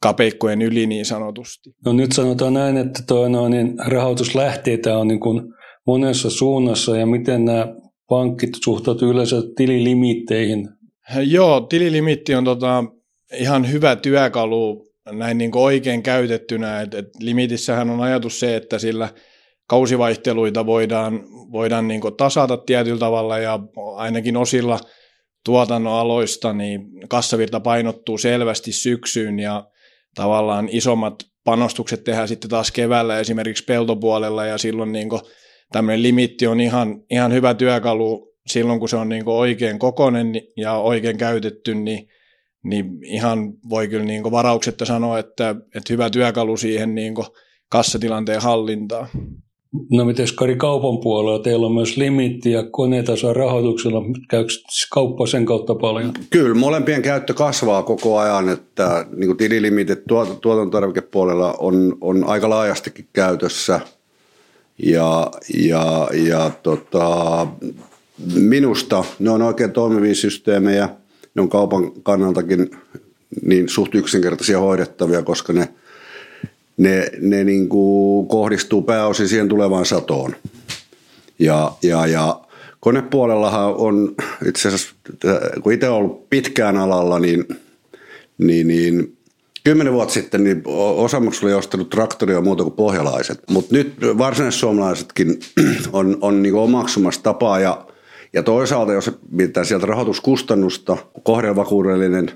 kapeikkojen 0.01 0.61
yli 0.61 0.87
niin 0.87 1.05
sanotusti. 1.05 1.69
No 1.85 1.93
nyt 1.93 2.11
sanotaan 2.11 2.53
näin, 2.53 2.77
että 2.77 3.03
tuo 3.07 3.27
no, 3.27 3.49
niin 3.49 3.73
rahoituslähteitä 3.87 4.97
on 4.97 5.07
niin 5.07 5.19
kuin 5.19 5.41
monessa 5.87 6.29
suunnassa 6.29 6.97
ja 6.97 7.05
miten 7.05 7.45
nämä 7.45 7.67
pankit 8.09 8.49
suhtautuvat 8.63 9.13
yleensä 9.13 9.35
tililimitteihin? 9.55 10.69
Joo, 11.23 11.61
tililimitti 11.61 12.35
on 12.35 12.45
tota, 12.45 12.83
ihan 13.39 13.71
hyvä 13.71 13.95
työkalu 13.95 14.89
näin 15.11 15.37
niin 15.37 15.51
kuin 15.51 15.63
oikein 15.63 16.03
käytettynä. 16.03 16.81
Et, 16.81 16.93
et 16.93 17.05
limitissähän 17.19 17.89
on 17.89 18.01
ajatus 18.01 18.39
se, 18.39 18.55
että 18.55 18.79
sillä 18.79 19.09
kausivaihteluita 19.69 20.65
voidaan, 20.65 21.23
voidaan 21.51 21.87
niin 21.87 22.01
tasata 22.17 22.57
tietyllä 22.57 22.99
tavalla 22.99 23.37
ja 23.37 23.59
ainakin 23.95 24.37
osilla 24.37 24.79
tuotannon 25.45 25.93
aloista 25.93 26.53
niin 26.53 26.81
kassavirta 27.09 27.59
painottuu 27.59 28.17
selvästi 28.17 28.71
syksyyn 28.71 29.39
ja 29.39 29.67
tavallaan 30.15 30.69
isommat 30.71 31.15
panostukset 31.43 32.03
tehdään 32.03 32.27
sitten 32.27 32.49
taas 32.49 32.71
keväällä 32.71 33.19
esimerkiksi 33.19 33.63
peltopuolella 33.63 34.45
ja 34.45 34.57
silloin 34.57 34.91
niin 34.91 35.09
tämmöinen 35.71 36.03
limitti 36.03 36.47
on 36.47 36.59
ihan, 36.59 37.03
ihan 37.11 37.33
hyvä 37.33 37.53
työkalu 37.53 38.33
silloin, 38.47 38.79
kun 38.79 38.89
se 38.89 38.95
on 38.95 39.09
niin 39.09 39.23
oikein 39.25 39.79
kokonen 39.79 40.33
ja 40.57 40.73
oikein 40.73 41.17
käytetty, 41.17 41.75
niin, 41.75 42.07
niin 42.63 42.85
ihan 43.05 43.53
voi 43.69 43.87
kyllä 43.87 44.05
niin 44.05 44.23
varauksetta 44.23 44.85
sanoa, 44.85 45.19
että, 45.19 45.49
että 45.49 45.93
hyvä 45.93 46.09
työkalu 46.09 46.57
siihen 46.57 46.95
niin 46.95 47.13
kassatilanteen 47.69 48.41
hallintaan. 48.41 49.07
No 49.91 50.05
miten 50.05 50.27
Kari 50.35 50.55
kaupan 50.55 50.97
puolella? 50.97 51.43
Teillä 51.43 51.65
on 51.65 51.73
myös 51.73 51.97
limitti 51.97 52.51
ja 52.51 52.63
koneetason 52.71 53.35
rahoituksella. 53.35 54.01
Käykö 54.29 54.49
kauppa 54.93 55.27
sen 55.27 55.45
kautta 55.45 55.75
paljon? 55.75 56.13
Kyllä, 56.29 56.55
molempien 56.55 57.01
käyttö 57.01 57.33
kasvaa 57.33 57.83
koko 57.83 58.17
ajan, 58.17 58.49
että 58.49 59.05
niin 59.15 59.27
kuin 59.27 59.37
tililimitit 59.37 59.99
tuot, 60.07 60.41
tuotantotarvikepuolella 60.41 61.55
on, 61.59 61.97
on 62.01 62.23
aika 62.23 62.49
laajastikin 62.49 63.07
käytössä. 63.13 63.79
Ja, 64.83 65.31
ja, 65.57 66.09
ja 66.13 66.51
tota, 66.63 67.47
minusta 68.35 69.03
ne 69.19 69.29
on 69.29 69.41
oikein 69.41 69.71
toimivia 69.71 70.15
systeemejä. 70.15 70.89
Ne 71.35 71.41
on 71.41 71.49
kaupan 71.49 71.91
kannaltakin 72.03 72.71
niin 73.41 73.69
suht 73.69 73.95
yksinkertaisia 73.95 74.59
hoidettavia, 74.59 75.23
koska 75.23 75.53
ne– 75.53 75.69
ne, 76.79 77.11
ne 77.21 77.43
niin 77.43 77.69
kuin 77.69 78.27
kohdistuu 78.27 78.81
pääosin 78.81 79.27
siihen 79.27 79.49
tulevaan 79.49 79.85
satoon. 79.85 80.35
Ja, 81.39 81.71
ja, 81.83 82.07
ja 82.07 82.41
konepuolellahan 82.79 83.75
on 83.75 84.15
itse 84.45 84.67
asiassa, 84.67 84.95
kun 85.63 85.73
itse 85.73 85.89
olen 85.89 86.03
ollut 86.03 86.29
pitkään 86.29 86.77
alalla, 86.77 87.19
niin, 87.19 87.45
niin, 88.37 88.67
niin 88.67 89.17
kymmenen 89.63 89.93
vuotta 89.93 90.13
sitten 90.13 90.43
niin 90.43 90.63
osamuksella 90.95 91.47
oli 91.47 91.59
ostanut 91.59 91.89
traktoria 91.89 92.41
muuta 92.41 92.63
kuin 92.63 92.75
pohjalaiset. 92.75 93.39
Mutta 93.49 93.75
nyt 93.75 93.95
varsinaissuomalaisetkin 94.17 95.39
on, 95.93 96.17
on 96.21 96.43
niin 96.43 96.55
omaksumassa 96.55 97.23
tapaa 97.23 97.59
ja, 97.59 97.85
ja 98.33 98.43
toisaalta 98.43 98.93
jos 98.93 99.11
mietitään 99.31 99.65
sieltä 99.65 99.85
rahoituskustannusta, 99.85 100.97
kohdevakuudellinen 101.23 102.31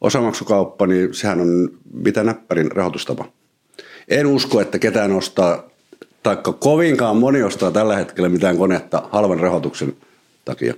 osamaksukauppa, 0.00 0.86
niin 0.86 1.14
sehän 1.14 1.40
on 1.40 1.70
mitä 1.92 2.24
näppärin 2.24 2.72
rahoitustapa 2.72 3.24
en 4.08 4.26
usko, 4.26 4.60
että 4.60 4.78
ketään 4.78 5.12
ostaa, 5.12 5.70
taikka 6.22 6.52
kovinkaan 6.52 7.16
moni 7.16 7.42
ostaa 7.42 7.70
tällä 7.70 7.96
hetkellä 7.96 8.28
mitään 8.28 8.56
konetta 8.56 9.02
halvan 9.12 9.40
rahoituksen 9.40 9.96
takia. 10.44 10.74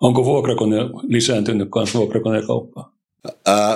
Onko 0.00 0.24
vuokrakone 0.24 0.76
lisääntynyt 1.08 1.68
kanssa 1.70 1.98
vuokrakonekauppaa? 1.98 2.92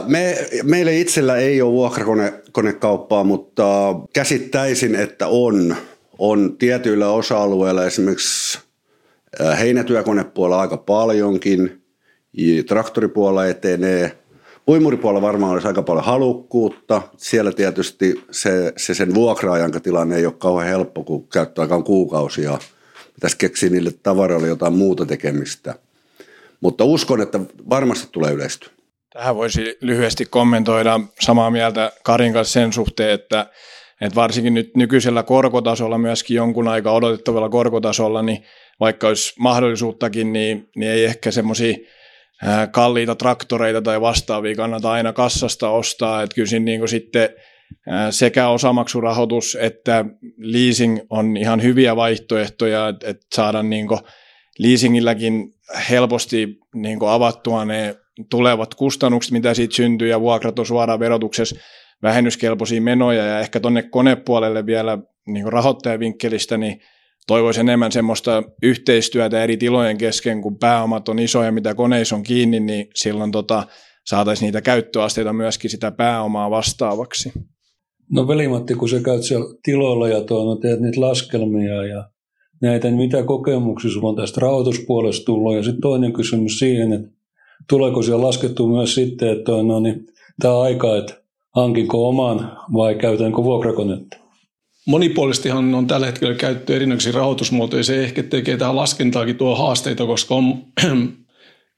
Me, 0.06 0.48
meille 0.62 0.98
itsellä 0.98 1.36
ei 1.36 1.62
ole 1.62 1.72
vuokrakonekauppaa, 1.72 3.24
mutta 3.24 3.94
käsittäisin, 4.12 4.94
että 4.94 5.26
on. 5.28 5.76
On 6.18 6.56
tietyillä 6.58 7.10
osa-alueilla 7.10 7.86
esimerkiksi 7.86 8.58
heinätyökonepuolella 9.58 10.60
aika 10.60 10.76
paljonkin, 10.76 11.82
traktoripuolella 12.66 13.46
etenee– 13.46 14.16
Uimuripuolella 14.68 15.26
varmaan 15.26 15.52
olisi 15.52 15.66
aika 15.66 15.82
paljon 15.82 16.04
halukkuutta. 16.04 17.02
Siellä 17.16 17.52
tietysti 17.52 18.24
se, 18.30 18.72
se 18.76 18.94
sen 18.94 19.14
vuokraajan 19.14 19.82
tilanne 19.82 20.16
ei 20.16 20.26
ole 20.26 20.34
kauhean 20.38 20.68
helppo, 20.68 21.04
kun 21.04 21.28
käyttää 21.28 21.62
aikaan 21.62 21.84
kuukausia. 21.84 22.58
Pitäisi 23.14 23.36
keksiä 23.36 23.70
niille 23.70 23.90
tavaroille 24.02 24.48
jotain 24.48 24.72
muuta 24.72 25.06
tekemistä. 25.06 25.74
Mutta 26.60 26.84
uskon, 26.84 27.20
että 27.20 27.40
varmasti 27.70 28.08
tulee 28.12 28.32
yleistyä. 28.32 28.70
Tähän 29.12 29.36
voisi 29.36 29.76
lyhyesti 29.80 30.26
kommentoida 30.26 31.00
samaa 31.20 31.50
mieltä 31.50 31.92
Karin 32.04 32.32
kanssa 32.32 32.52
sen 32.52 32.72
suhteen, 32.72 33.10
että, 33.10 33.46
että 34.00 34.14
varsinkin 34.14 34.54
nyt 34.54 34.76
nykyisellä 34.76 35.22
korkotasolla, 35.22 35.98
myöskin 35.98 36.34
jonkun 36.34 36.68
aika 36.68 36.92
odotettavalla 36.92 37.48
korkotasolla, 37.48 38.22
niin 38.22 38.44
vaikka 38.80 39.08
olisi 39.08 39.34
mahdollisuuttakin, 39.38 40.32
niin, 40.32 40.70
niin 40.76 40.90
ei 40.90 41.04
ehkä 41.04 41.30
semmoisia 41.30 41.76
kalliita 42.70 43.14
traktoreita 43.14 43.82
tai 43.82 44.00
vastaavia 44.00 44.54
kannata 44.54 44.92
aina 44.92 45.12
kassasta 45.12 45.70
ostaa, 45.70 46.22
että 46.22 46.34
kyllä 46.34 46.48
siinä 46.48 46.64
niin 46.64 46.88
sitten 46.88 47.28
sekä 48.10 48.48
osamaksurahoitus 48.48 49.58
että 49.60 50.04
leasing 50.38 50.98
on 51.10 51.36
ihan 51.36 51.62
hyviä 51.62 51.96
vaihtoehtoja, 51.96 52.88
että, 52.88 53.26
saada 53.34 53.62
niin 53.62 53.88
leasingilläkin 54.58 55.54
helposti 55.90 56.58
niin 56.74 56.98
avattua 57.08 57.64
ne 57.64 57.94
tulevat 58.30 58.74
kustannukset, 58.74 59.32
mitä 59.32 59.54
siitä 59.54 59.74
syntyy, 59.74 60.08
ja 60.08 60.20
vuokrat 60.20 60.58
on 60.58 60.66
suoraan 60.66 61.00
verotuksessa 61.00 61.56
vähennyskelpoisia 62.02 62.82
menoja, 62.82 63.24
ja 63.24 63.40
ehkä 63.40 63.60
tuonne 63.60 63.82
konepuolelle 63.82 64.66
vielä 64.66 64.98
niin 65.26 65.52
rahoittajavinkkelistä, 65.52 66.56
niin 66.56 66.80
toivoisin 67.26 67.68
enemmän 67.68 67.92
semmoista 67.92 68.42
yhteistyötä 68.62 69.42
eri 69.44 69.56
tilojen 69.56 69.98
kesken, 69.98 70.42
kun 70.42 70.58
pääomat 70.58 71.08
on 71.08 71.18
isoja, 71.18 71.52
mitä 71.52 71.74
koneissa 71.74 72.16
on 72.16 72.22
kiinni, 72.22 72.60
niin 72.60 72.86
silloin 72.94 73.32
tota, 73.32 73.66
saataisiin 74.06 74.46
niitä 74.46 74.60
käyttöasteita 74.60 75.32
myöskin 75.32 75.70
sitä 75.70 75.90
pääomaa 75.90 76.50
vastaavaksi. 76.50 77.32
No 78.10 78.28
velimatti, 78.28 78.74
kun 78.74 78.88
sä 78.88 79.00
käyt 79.00 79.22
siellä 79.22 79.54
tiloilla 79.62 80.08
ja 80.08 80.20
tuo, 80.20 80.44
no 80.44 80.56
teet 80.56 80.80
niitä 80.80 81.00
laskelmia 81.00 81.86
ja 81.86 82.08
näitä, 82.62 82.88
niin 82.88 82.98
mitä 82.98 83.22
kokemuksia 83.22 83.90
sulla 83.90 84.08
on 84.08 84.16
tästä 84.16 84.40
rahoituspuolesta 84.40 85.24
tullut? 85.24 85.56
Ja 85.56 85.62
sitten 85.62 85.80
toinen 85.80 86.12
kysymys 86.12 86.58
siihen, 86.58 86.92
että 86.92 87.08
tuleeko 87.68 88.02
siellä 88.02 88.26
laskettu 88.26 88.68
myös 88.68 88.94
sitten, 88.94 89.28
että 89.28 89.52
no, 89.52 89.80
niin, 89.80 90.06
tämä 90.40 90.60
aika, 90.60 90.96
että 90.96 91.14
hankinko 91.54 92.08
oman 92.08 92.58
vai 92.72 92.94
käytänkö 92.94 93.42
vuokrakonetta? 93.42 94.21
Monipuolistihan 94.86 95.74
on 95.74 95.86
tällä 95.86 96.06
hetkellä 96.06 96.34
käytetty 96.34 96.76
erinäköisiä 96.76 97.12
rahoitusmuotoja. 97.12 97.84
Se 97.84 98.04
ehkä 98.04 98.22
tekee 98.22 98.56
tähän 98.56 98.76
laskentaakin 98.76 99.36
tuo 99.36 99.56
haasteita, 99.56 100.06
koska 100.06 100.34
on 100.34 100.64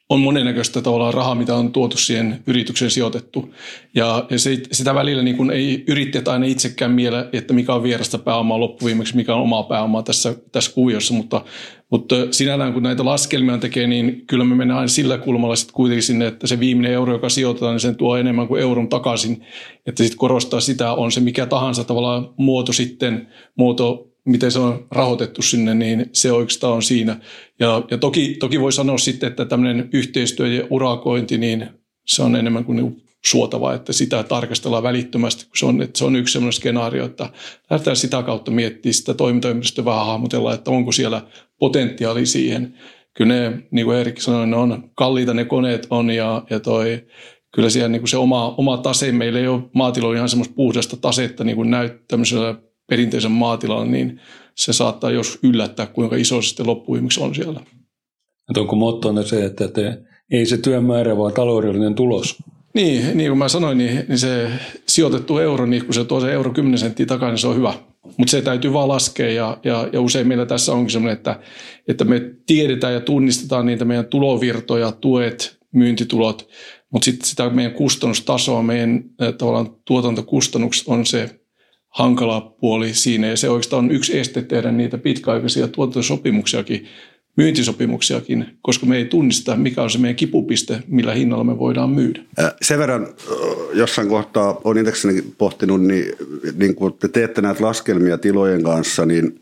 on 0.09 0.21
monennäköistä 0.21 0.83
tavallaan 0.83 1.15
rahaa, 1.15 1.35
mitä 1.35 1.55
on 1.55 1.73
tuotu 1.73 1.97
siihen 1.97 2.43
yritykseen 2.47 2.91
sijoitettu. 2.91 3.55
Ja, 3.95 4.27
se, 4.37 4.59
sitä 4.73 4.95
välillä 4.95 5.23
niin 5.23 5.37
kuin 5.37 5.51
ei 5.51 5.85
yrittäjät 5.89 6.29
aina 6.29 6.47
itsekään 6.47 6.91
miele, 6.91 7.29
että 7.33 7.55
mikä 7.55 7.75
on 7.75 7.83
vierasta 7.83 8.19
pääomaa 8.19 8.61
loppuviimeksi, 8.61 9.17
mikä 9.17 9.35
on 9.35 9.43
omaa 9.43 9.63
pääomaa 9.63 10.03
tässä, 10.03 10.35
tässä 10.53 10.75
kuviossa, 10.75 11.15
mutta, 11.15 11.45
mutta 11.91 12.15
sinällään 12.31 12.73
kun 12.73 12.83
näitä 12.83 13.05
laskelmia 13.05 13.59
tekee, 13.59 13.87
niin 13.87 14.27
kyllä 14.27 14.45
me 14.45 14.55
mennään 14.55 14.81
aina 14.81 14.89
sillä 14.89 15.19
kulmalla 15.19 15.57
sitten 15.57 15.75
kuitenkin 15.75 16.03
sinne, 16.03 16.27
että 16.27 16.47
se 16.47 16.61
viimeinen 16.61 16.93
euro, 16.93 17.13
joka 17.13 17.29
sijoitetaan, 17.29 17.73
niin 17.73 17.81
sen 17.81 17.97
tuo 17.97 18.17
enemmän 18.17 18.49
kuin 18.49 18.63
euron 18.63 18.89
takaisin. 18.89 19.45
Että 19.87 20.03
sitten 20.03 20.19
korostaa 20.19 20.61
sitä, 20.61 20.93
on 20.93 21.13
se 21.13 21.21
mikä 21.21 21.47
tahansa 21.47 21.85
tavallaan 21.85 22.29
muoto 22.37 22.73
sitten, 22.73 23.29
muoto 23.57 24.14
miten 24.25 24.53
se 24.53 24.59
on 24.59 24.87
rahoitettu 24.91 25.43
sinne, 25.43 25.75
niin 25.75 26.07
se 26.13 26.33
oikeastaan 26.33 26.73
on 26.73 26.83
siinä. 26.83 27.21
Ja, 27.61 27.83
ja 27.91 27.99
toki, 27.99 28.37
toki 28.39 28.61
voi 28.61 28.73
sanoa 28.73 28.99
sitten, 28.99 29.29
että 29.29 29.45
tämmöinen 29.45 29.89
yhteistyö 29.93 30.47
ja 30.47 30.67
urakointi, 30.71 31.39
niin 31.39 31.69
se 32.07 32.23
on 32.23 32.37
enemmän 32.37 32.65
kuin 32.65 32.77
niin 32.77 33.03
suotava, 33.25 33.75
että 33.75 33.93
sitä 33.93 34.23
tarkastellaan 34.23 34.83
välittömästi, 34.83 35.45
kun 35.45 35.57
se 35.57 35.67
on, 35.67 35.83
että 35.83 35.99
se 35.99 36.05
on 36.05 36.17
yksi 36.17 36.33
sellainen 36.33 36.53
skenaario, 36.53 37.05
että 37.05 37.31
lähdetään 37.71 37.97
sitä 37.97 38.23
kautta 38.23 38.51
miettimään 38.51 38.95
sitä 38.95 39.15
toimintaympäristöä 39.15 39.85
vähän 39.85 40.07
hahmotella, 40.07 40.55
että 40.55 40.71
onko 40.71 40.93
siellä 40.93 41.23
potentiaali 41.59 42.27
siihen. 42.27 42.75
Kyllä 43.15 43.35
ne, 43.35 43.63
niin 43.71 43.87
kuin 43.87 43.99
Erik 43.99 44.21
sanoi, 44.21 44.47
ne 44.47 44.57
on 44.57 44.91
kalliita 44.95 45.35
ne 45.35 45.45
koneet 45.45 45.87
on 45.91 46.11
ja, 46.11 46.43
ja 46.51 46.61
toi, 46.61 47.07
kyllä 47.55 47.71
siellä 47.71 47.89
niin 47.89 48.01
kuin 48.01 48.09
se 48.09 48.17
oma, 48.17 48.55
oma 48.57 48.77
tase, 48.77 49.13
meillä 49.13 49.39
ei 49.39 49.49
ole 49.49 49.63
maatiloilla 49.75 50.17
ihan 50.17 50.29
semmoista 50.29 50.55
puhdasta 50.55 50.97
tasetta 50.97 51.45
niin 51.45 51.57
kuin 51.57 51.71
näyt 51.71 51.93
perinteisen 52.87 53.33
maatilan, 53.33 53.91
niin 53.91 54.21
se 54.55 54.73
saattaa 54.73 55.11
jos 55.11 55.39
yllättää, 55.43 55.87
kuinka 55.87 56.17
iso 56.17 56.43
se 56.43 56.49
sitten 56.49 56.67
loppuviimeksi 56.67 57.21
on 57.21 57.35
siellä. 57.35 57.61
Että 58.51 58.61
onko 58.61 58.77
mottona 58.77 59.23
se, 59.23 59.45
että 59.45 59.69
te, 59.69 60.03
ei 60.31 60.47
se 60.47 60.59
työmäärä, 60.59 61.17
vaan 61.17 61.33
taloudellinen 61.33 61.95
tulos? 61.95 62.37
Niin, 62.75 63.17
niin 63.17 63.31
kuin 63.31 63.39
mä 63.39 63.49
sanoin, 63.49 63.79
niin, 63.79 64.05
niin 64.09 64.19
se 64.19 64.51
sijoitettu 64.89 65.39
euro, 65.39 65.67
niin 65.67 65.85
kun 65.85 65.95
se 65.95 66.05
tuo 66.05 66.21
se 66.21 66.33
euro 66.33 66.51
10 66.51 66.79
senttiä 66.79 67.07
takaisin, 67.07 67.33
niin 67.33 67.41
se 67.41 67.49
on 67.49 67.57
hyvä. 67.57 67.75
Mutta 68.17 68.31
se 68.31 68.43
täytyy 68.43 68.73
vaan 68.73 68.89
laskea 68.89 69.33
ja, 69.33 69.59
ja, 69.65 69.89
ja 69.93 70.01
usein 70.01 70.29
meillä 70.29 70.47
tässä 70.47 70.73
onkin 70.73 70.91
sellainen, 70.91 71.17
että, 71.17 71.41
että 71.89 72.05
me 72.05 72.21
tiedetään 72.47 72.93
ja 72.93 73.01
tunnistetaan 73.01 73.67
niitä 73.67 73.85
meidän 73.85 74.07
tulovirtoja, 74.07 74.93
tuet, 74.93 75.59
myyntitulot, 75.75 76.49
mutta 76.93 77.05
sitten 77.05 77.29
sitä 77.29 77.51
meidän 77.51 77.73
kustannustasoa, 77.73 78.63
meidän 78.63 79.05
tavallaan 79.39 79.77
tuotantokustannukset 79.87 80.89
on 80.89 81.07
se 81.07 81.41
hankala 81.95 82.41
puoli 82.61 82.95
siinä 82.95 83.27
ja 83.27 83.37
se 83.37 83.51
oikeastaan 83.51 83.85
on 83.85 83.91
yksi 83.91 84.19
este 84.19 84.43
tehdä 84.43 84.73
niitä 84.73 84.99
pitkäaikaisia 84.99 85.69
tuotantosopimuksiakin, 85.69 86.87
myyntisopimuksiakin, 87.37 88.47
koska 88.63 88.87
me 88.87 88.97
ei 88.97 89.05
tunnista, 89.05 89.57
mikä 89.57 89.83
on 89.83 89.91
se 89.91 89.99
meidän 89.99 90.17
kipupiste, 90.17 90.83
millä 90.87 91.15
hinnalla 91.15 91.45
me 91.45 91.59
voidaan 91.59 91.91
myydä. 91.91 92.21
Sen 92.63 92.79
verran 92.79 93.09
jossain 93.73 94.09
kohtaa 94.09 94.61
olen 94.65 94.79
itsekseni 94.79 95.23
pohtinut, 95.39 95.83
niin, 95.83 96.13
niin 96.57 96.75
kun 96.75 96.93
te 96.93 97.09
teette 97.09 97.41
näitä 97.43 97.65
laskelmia 97.65 98.19
tilojen 98.19 98.63
kanssa, 98.63 99.07
niin 99.07 99.41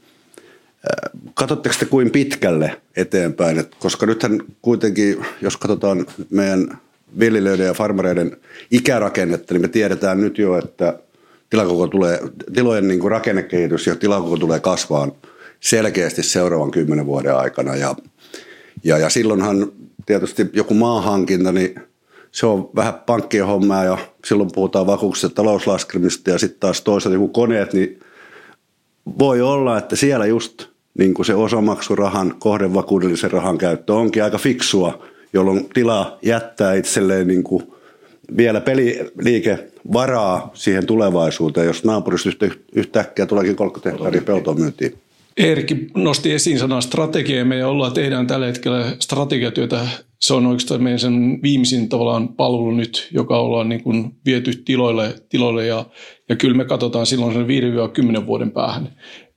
katsotteko 1.35 1.75
te 1.79 1.85
kuin 1.85 2.11
pitkälle 2.11 2.81
eteenpäin? 2.97 3.59
Et 3.59 3.75
koska 3.79 4.07
nythän 4.07 4.41
kuitenkin, 4.63 5.17
jos 5.41 5.57
katsotaan 5.57 6.07
meidän 6.31 6.79
viljelijöiden 7.19 7.67
ja 7.67 7.75
farmareiden 7.75 8.37
ikärakennetta, 8.71 9.55
niin 9.55 9.63
me 9.63 9.69
tiedetään 9.69 10.21
nyt 10.21 10.39
jo, 10.39 10.59
että– 10.59 10.99
tilakoko 11.53 11.87
tulee, 11.87 12.21
tilojen 12.55 12.89
niin 12.89 13.01
kuin 13.01 13.11
rakennekehitys 13.11 13.87
ja 13.87 13.97
tilakoko 13.97 14.37
tulee 14.37 14.61
kasvaan 14.61 15.13
selkeästi 15.61 16.23
seuraavan 16.23 16.71
kymmenen 16.71 17.07
vuoden 17.07 17.37
aikana. 17.37 17.77
Ja, 17.77 17.95
ja, 18.85 18.99
ja 18.99 19.11
silloinhan 19.11 19.73
tietysti 20.07 20.47
joku 20.53 20.75
maahankinta, 20.75 21.53
niin 21.53 21.75
se 22.31 22.47
on 22.47 22.71
vähän 22.77 22.95
pankkien 22.95 23.47
hommaa 23.47 23.85
ja 23.85 23.99
silloin 24.25 24.51
puhutaan 24.55 24.87
vakuuksista 24.87 25.35
talouslaskemista 25.35 26.31
ja 26.31 26.39
sitten 26.39 26.61
taas 26.61 26.83
toisaalta 26.83 27.15
joku 27.15 27.29
koneet, 27.29 27.73
niin 27.73 28.01
voi 29.19 29.41
olla, 29.41 29.79
että 29.79 29.97
siellä 29.97 30.27
just 30.27 30.67
niin 30.99 31.15
kuin 31.15 31.27
se 31.27 31.35
osamaksurahan, 31.35 32.35
kohdevakuudellisen 32.39 33.31
rahan 33.31 33.59
käyttö 33.59 33.95
onkin 33.95 34.25
aika 34.25 34.39
fiksua, 34.39 35.05
jolloin 35.33 35.69
tila 35.75 36.19
jättää 36.23 36.75
itselleen 36.75 37.27
niin 37.27 37.43
kuin 37.43 37.73
vielä 38.37 38.61
peliliikevaraa 38.61 40.51
siihen 40.55 40.87
tulevaisuuteen, 40.87 41.67
jos 41.67 41.85
naapurista 41.85 42.47
yhtäkkiä 42.73 43.27
tuleekin 43.27 43.57
30 43.57 43.91
hehtaaria 43.91 44.23
peltoa 44.23 44.55
myyntiin. 44.55 44.95
Eerikki 45.37 45.87
nosti 45.95 46.33
esiin 46.33 46.59
sanan 46.59 46.83
strategia 46.83 47.45
me 47.45 47.65
ollaan, 47.65 47.93
tehdään 47.93 48.27
tällä 48.27 48.47
hetkellä 48.47 48.97
strategiatyötä. 48.99 49.81
Se 50.21 50.35
on 50.35 50.47
oikeastaan 50.47 50.83
meidän 50.83 50.99
sen 50.99 51.39
viimeisin 51.43 51.89
tavallaan 51.89 52.29
palvelu 52.29 52.71
nyt, 52.71 53.09
joka 53.13 53.39
ollaan 53.39 53.69
niin 53.69 53.83
kuin 53.83 54.13
viety 54.27 54.53
tiloille, 54.65 55.15
tiloille 55.29 55.67
ja, 55.67 55.87
ja 56.29 56.37
kyllä 56.37 56.57
me 56.57 56.65
katsotaan 56.65 57.07
silloin 57.07 57.33
sen 57.33 57.47
5-10 58.23 58.27
vuoden 58.27 58.51
päähän. 58.51 58.89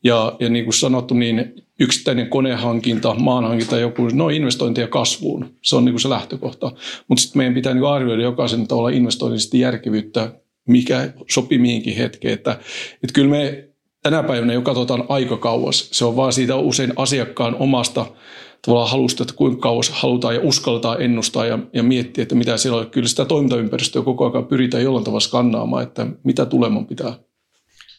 Ja, 0.04 0.36
ja 0.40 0.50
niin 0.50 0.66
kuin 0.66 0.74
sanottu, 0.74 1.14
niin 1.14 1.65
yksittäinen 1.80 2.30
konehankinta, 2.30 3.16
maanhankinta, 3.16 3.80
joku, 3.80 4.08
no 4.14 4.30
investointia 4.30 4.88
kasvuun. 4.88 5.56
Se 5.62 5.76
on 5.76 5.86
niin 5.86 5.94
kuin 5.94 6.02
se 6.02 6.10
lähtökohta. 6.10 6.72
Mutta 7.08 7.22
sitten 7.22 7.40
meidän 7.40 7.54
pitää 7.54 7.74
niin 7.74 7.86
arvioida 7.86 8.24
jokaisen 8.24 8.68
tavalla 8.68 8.90
investoinnista 8.90 9.58
järkevyyttä, 9.58 10.32
mikä 10.68 11.14
sopii 11.32 11.58
mihinkin 11.58 11.96
hetkeen. 11.96 12.34
Että, 12.34 12.52
että 13.04 13.14
kyllä 13.14 13.30
me 13.30 13.70
tänä 14.04 14.24
päivänä 14.24 14.54
jo 14.54 14.62
katsotaan 14.62 15.04
aika 15.10 15.38
kauas. 15.38 15.90
Se 15.92 16.06
on 16.06 16.16
vaan 16.16 16.34
siitä 16.34 16.56
usein 16.56 16.94
asiakkaan 16.96 17.56
omasta 17.60 18.06
tavallaan 18.66 18.92
halusta, 18.92 19.24
että 19.24 19.36
kuinka 19.36 19.62
kauas 19.62 19.90
halutaan 19.90 20.36
ja 20.36 20.42
uskaltaa 20.44 20.98
ennustaa 20.98 21.46
ja, 21.46 21.60
ja 21.74 21.84
miettiä, 21.84 22.22
että 22.22 22.36
mitä 22.36 22.58
siellä 22.58 22.80
on. 22.80 22.90
Kyllä 22.90 23.08
sitä 23.08 23.26
toimintaympäristöä 23.26 24.02
koko 24.02 24.32
ajan 24.32 24.46
pyritään 24.46 24.84
jollain 24.84 25.04
tavalla 25.04 25.20
skannaamaan, 25.20 25.84
että 25.84 26.08
mitä 26.24 26.46
tuleman 26.46 26.86
pitää. 26.86 27.14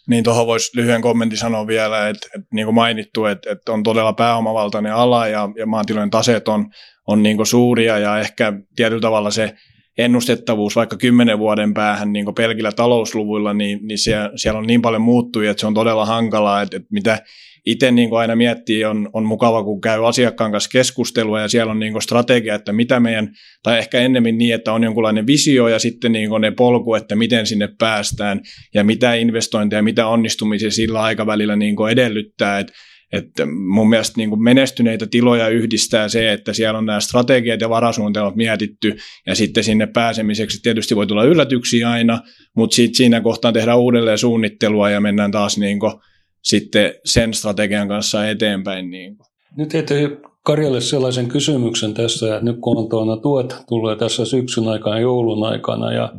Niin 0.09 0.25
tuohon 0.25 0.47
voisi 0.47 0.77
lyhyen 0.77 1.03
kommentin 1.03 1.39
sanoa 1.39 1.67
vielä, 1.67 2.09
että, 2.09 2.29
että 2.35 2.49
niin 2.53 2.67
kuin 2.67 2.75
mainittu, 2.75 3.25
että, 3.25 3.53
että 3.53 3.73
on 3.73 3.83
todella 3.83 4.13
pääomavaltainen 4.13 4.95
ala 4.95 5.29
ja, 5.29 5.49
ja 5.59 5.67
maatilojen 5.67 6.11
taseet 6.11 6.49
on, 6.49 6.67
on 7.07 7.23
niin 7.23 7.37
kuin 7.37 7.47
suuria 7.47 7.99
ja 7.99 8.19
ehkä 8.19 8.53
tietyllä 8.77 9.01
tavalla 9.01 9.31
se 9.31 9.55
ennustettavuus 9.99 10.77
vaikka 10.77 10.97
kymmenen 10.97 11.39
vuoden 11.39 11.75
päähän 11.75 12.13
niin 12.13 12.35
pelkillä 12.37 12.73
talousluvuilla, 12.73 13.55
niin, 13.55 13.79
niin 13.83 13.99
siellä, 13.99 14.31
siellä 14.37 14.59
on 14.59 14.67
niin 14.67 14.83
paljon 14.83 15.03
muuttujia, 15.03 15.51
että 15.51 15.61
se 15.61 15.67
on 15.67 15.75
todella 15.75 16.07
hankalaa, 16.07 16.63
että, 16.63 16.77
että 16.77 16.89
mitä 16.91 17.19
itse 17.67 17.91
niin 17.91 18.09
kuin 18.09 18.21
aina 18.21 18.37
miettii, 18.37 18.85
on, 18.85 19.11
on 19.13 19.27
mukava, 19.27 19.65
kun 19.65 19.81
käy 19.81 20.09
asiakkaan 20.09 20.53
kanssa 20.53 20.71
keskustelua 20.71 21.41
ja 21.41 21.49
siellä 21.49 21.71
on 21.71 21.79
niin 21.79 21.93
kuin 21.93 22.03
strategia, 22.03 22.55
että 22.55 22.73
mitä 22.73 23.01
meidän, 23.01 23.29
tai 23.63 23.79
ehkä 23.79 24.01
ennemmin 24.01 24.39
niin, 24.39 24.55
että 24.55 24.73
on 24.73 24.85
jonkunlainen 24.85 25.27
visio 25.27 25.69
ja 25.69 25.79
sitten 25.79 26.13
niin 26.13 26.29
kuin 26.29 26.41
ne 26.41 26.51
polku, 26.51 26.95
että 26.95 27.17
miten 27.17 27.47
sinne 27.47 27.69
päästään 27.79 28.41
ja 28.75 28.85
mitä 28.85 29.15
investointeja, 29.15 29.83
mitä 29.83 30.07
onnistumisia 30.07 30.71
sillä 30.71 31.03
aikavälillä 31.03 31.57
niin 31.57 31.77
kuin 31.77 31.93
edellyttää, 31.93 32.59
että 32.59 32.73
että 33.13 33.47
mun 33.47 33.89
mielestä 33.89 34.15
niin 34.17 34.29
kuin 34.29 34.43
menestyneitä 34.43 35.07
tiloja 35.07 35.49
yhdistää 35.49 36.09
se, 36.09 36.33
että 36.33 36.53
siellä 36.53 36.79
on 36.79 36.87
nämä 36.87 37.01
strategiat 37.01 37.61
ja 37.61 37.69
varasuunnitelmat 37.69 38.37
mietitty, 38.37 38.97
ja 39.27 39.35
sitten 39.35 39.65
sinne 39.65 39.87
pääsemiseksi 39.87 40.63
tietysti 40.63 40.97
voi 40.97 41.07
tulla 41.07 41.25
yllätyksiä 41.25 41.91
aina, 41.91 42.21
mutta 42.57 42.77
siinä 42.77 43.21
kohtaa 43.21 43.53
tehdään 43.53 43.79
uudelleen 43.79 44.19
suunnittelua 44.19 44.91
ja 44.91 45.01
mennään 45.01 45.31
taas 45.31 45.59
niin 45.59 45.81
kuin 45.81 45.93
sitten 46.43 46.95
sen 47.05 47.35
strategian 47.35 47.89
kanssa 47.89 48.29
eteenpäin. 48.29 48.91
Niin 48.91 49.17
kuin. 49.17 49.27
Nyt 49.57 49.75
heitä 49.75 49.95
Karjalle 50.47 50.81
sellaisen 50.81 51.29
kysymyksen 51.29 51.95
tässä, 51.95 52.35
että 52.35 52.45
nyt 52.45 52.57
kun 52.61 52.77
on 52.77 52.89
tuona 52.89 53.17
tuet 53.17 53.57
tulee 53.69 53.97
tässä 53.97 54.25
syksyn 54.25 54.69
aikana, 54.69 55.01
joulun 55.01 55.47
aikana 55.47 55.93
ja 55.93 56.13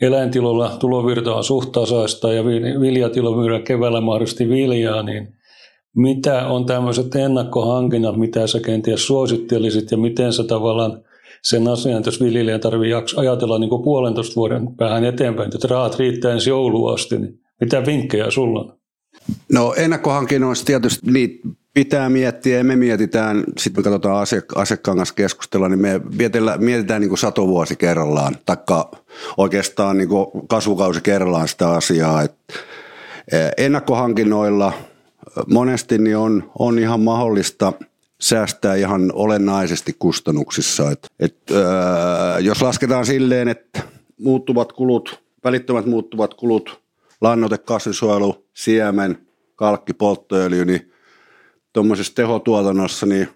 eläintilolla 0.00 0.76
tulovirta 0.80 1.34
on 1.34 1.44
suht 1.44 1.72
tasaista 1.72 2.32
ja 2.32 2.44
viljatilo 2.80 3.36
myydään 3.36 3.62
keväällä 3.62 4.00
mahdollisesti 4.00 4.48
viljaa, 4.48 5.02
niin 5.02 5.34
mitä 5.96 6.46
on 6.46 6.66
tämmöiset 6.66 7.14
ennakkohankinnat, 7.14 8.16
mitä 8.16 8.46
sä 8.46 8.60
kenties 8.60 9.06
suosittelisit 9.06 9.90
ja 9.90 9.96
miten 9.96 10.32
sä 10.32 10.44
tavallaan 10.44 11.02
sen 11.42 11.68
asian, 11.68 12.02
jos 12.06 12.22
viljelijän 12.22 12.60
tarvitsee 12.60 13.02
ajatella 13.16 13.58
niin 13.58 13.70
kuin 13.70 13.82
puolentoista 13.82 14.36
vuoden 14.36 14.76
päähän 14.76 15.04
eteenpäin, 15.04 15.50
että 15.54 15.68
rahat 15.68 15.98
riittää 15.98 16.32
ensi 16.32 16.50
jouluun 16.50 16.94
asti, 16.94 17.18
niin 17.18 17.38
mitä 17.60 17.86
vinkkejä 17.86 18.30
sulla 18.30 18.60
on? 18.60 18.78
No 19.52 19.74
ennakkohankinnoissa 19.76 20.64
tietysti 20.64 21.10
niitä 21.10 21.48
pitää 21.74 22.10
miettiä 22.10 22.58
ja 22.58 22.64
me 22.64 22.76
mietitään, 22.76 23.44
sitten 23.58 23.80
me 23.80 23.84
katsotaan 23.84 24.26
asiakkaan 24.54 24.96
kanssa 24.96 25.14
keskustella, 25.14 25.68
niin 25.68 25.80
me 25.80 26.00
mietitään, 26.18 26.64
mietitään 26.64 27.00
niin 27.00 27.08
kuin 27.08 27.18
satovuosi 27.18 27.76
kerrallaan, 27.76 28.36
taikka 28.44 28.90
oikeastaan 29.36 29.98
niin 29.98 30.08
kuin 30.08 30.26
kasvukausi 30.48 31.00
kerrallaan 31.00 31.48
sitä 31.48 31.70
asiaa. 31.70 32.22
Et 32.22 32.34
ennakkohankinnoilla 33.56 34.72
monesti 35.46 35.98
niin 35.98 36.16
on, 36.16 36.52
on 36.58 36.78
ihan 36.78 37.00
mahdollista 37.00 37.72
säästää 38.20 38.74
ihan 38.74 39.12
olennaisesti 39.14 39.96
kustannuksissa. 39.98 40.90
Et, 40.90 41.06
et, 41.20 41.36
öö, 41.50 41.64
jos 42.40 42.62
lasketaan 42.62 43.06
silleen, 43.06 43.48
että 43.48 43.82
muuttuvat 44.20 44.72
kulut, 44.72 45.22
välittömät 45.44 45.86
muuttuvat 45.86 46.34
kulut, 46.34 46.80
lannoite, 47.20 47.58
kasvinsuojelu, 47.58 48.48
siemen, 48.54 49.26
kalkki, 49.54 49.94
polttoöljy, 49.94 50.64
niin 50.64 50.92
tuommoisessa 51.72 52.14
tehotuotannossa 52.14 53.06
niin 53.06 53.28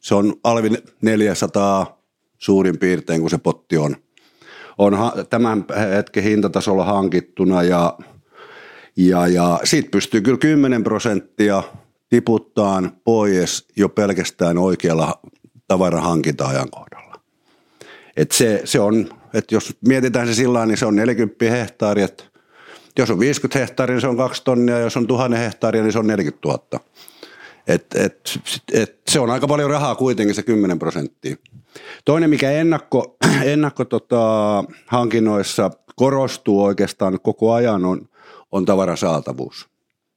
se 0.00 0.14
on 0.14 0.34
alvi 0.44 0.70
400 1.02 2.02
suurin 2.38 2.78
piirtein, 2.78 3.20
kun 3.20 3.30
se 3.30 3.38
potti 3.38 3.76
on. 3.76 3.96
On 4.78 4.96
tämän 5.30 5.64
hetken 5.96 6.22
hintatasolla 6.22 6.84
hankittuna 6.84 7.62
ja, 7.62 7.98
ja, 8.96 9.26
ja 9.26 9.60
siitä 9.64 9.88
pystyy 9.90 10.20
kyllä 10.20 10.38
10 10.38 10.84
prosenttia 10.84 11.62
tiputtaan 12.08 12.92
pois 13.04 13.68
jo 13.76 13.88
pelkästään 13.88 14.58
oikealla 14.58 15.20
tavarahankinta-ajankohdalla. 15.68 17.20
Et 18.16 18.30
se, 18.30 18.60
se 18.64 18.80
on, 18.80 19.08
että 19.34 19.54
jos 19.54 19.76
mietitään 19.86 20.26
se 20.26 20.34
sillä 20.34 20.66
niin 20.66 20.78
se 20.78 20.86
on 20.86 20.96
40 20.96 21.44
hehtaaria, 21.44 22.04
että 22.04 22.24
jos 22.98 23.10
on 23.10 23.18
50 23.18 23.58
hehtaaria, 23.58 23.94
niin 23.94 24.00
se 24.00 24.08
on 24.08 24.16
2 24.16 24.44
tonnia, 24.44 24.78
jos 24.78 24.96
on 24.96 25.06
1000 25.06 25.32
hehtaaria, 25.38 25.82
niin 25.82 25.92
se 25.92 25.98
on 25.98 26.06
40 26.06 26.48
000. 26.48 26.80
Et, 27.66 27.86
et, 27.94 28.40
et, 28.72 28.98
se 29.08 29.20
on 29.20 29.30
aika 29.30 29.48
paljon 29.48 29.70
rahaa 29.70 29.94
kuitenkin 29.94 30.34
se 30.34 30.42
10 30.42 30.78
prosenttia. 30.78 31.36
Toinen, 32.04 32.30
mikä 32.30 32.50
ennakko, 32.50 33.16
ennakko 33.52 33.84
tota, 33.84 34.64
hankinnoissa 34.86 35.70
korostuu 35.96 36.64
oikeastaan 36.64 37.20
koko 37.20 37.52
ajan, 37.52 37.84
on, 37.84 38.08
on 38.52 38.64
tavarasaatavuus. 38.64 39.68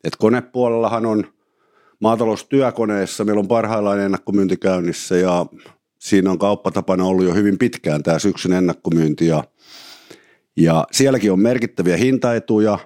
Et 0.04 0.16
konepuolellahan 0.16 1.06
on 1.06 1.26
maataloustyökoneissa, 2.00 3.26
meillä 3.26 3.40
on 3.40 3.48
parhaillaan 3.48 4.00
ennakkomyynti 4.00 4.58
käynnissä 4.58 5.18
ja 5.18 5.46
siinä 6.00 6.32
on 6.32 6.40
kauppatapana 6.40 7.06
ollut 7.06 7.26
jo 7.26 7.34
hyvin 7.34 7.58
pitkään 7.58 8.04
tämä 8.04 8.20
syksyn 8.20 8.54
ennakkomyynti 8.54 9.28
ja, 9.28 9.44
ja 10.58 10.88
sielläkin 10.92 11.32
on 11.32 11.40
merkittäviä 11.40 11.98
hintaetuja, 11.98 12.80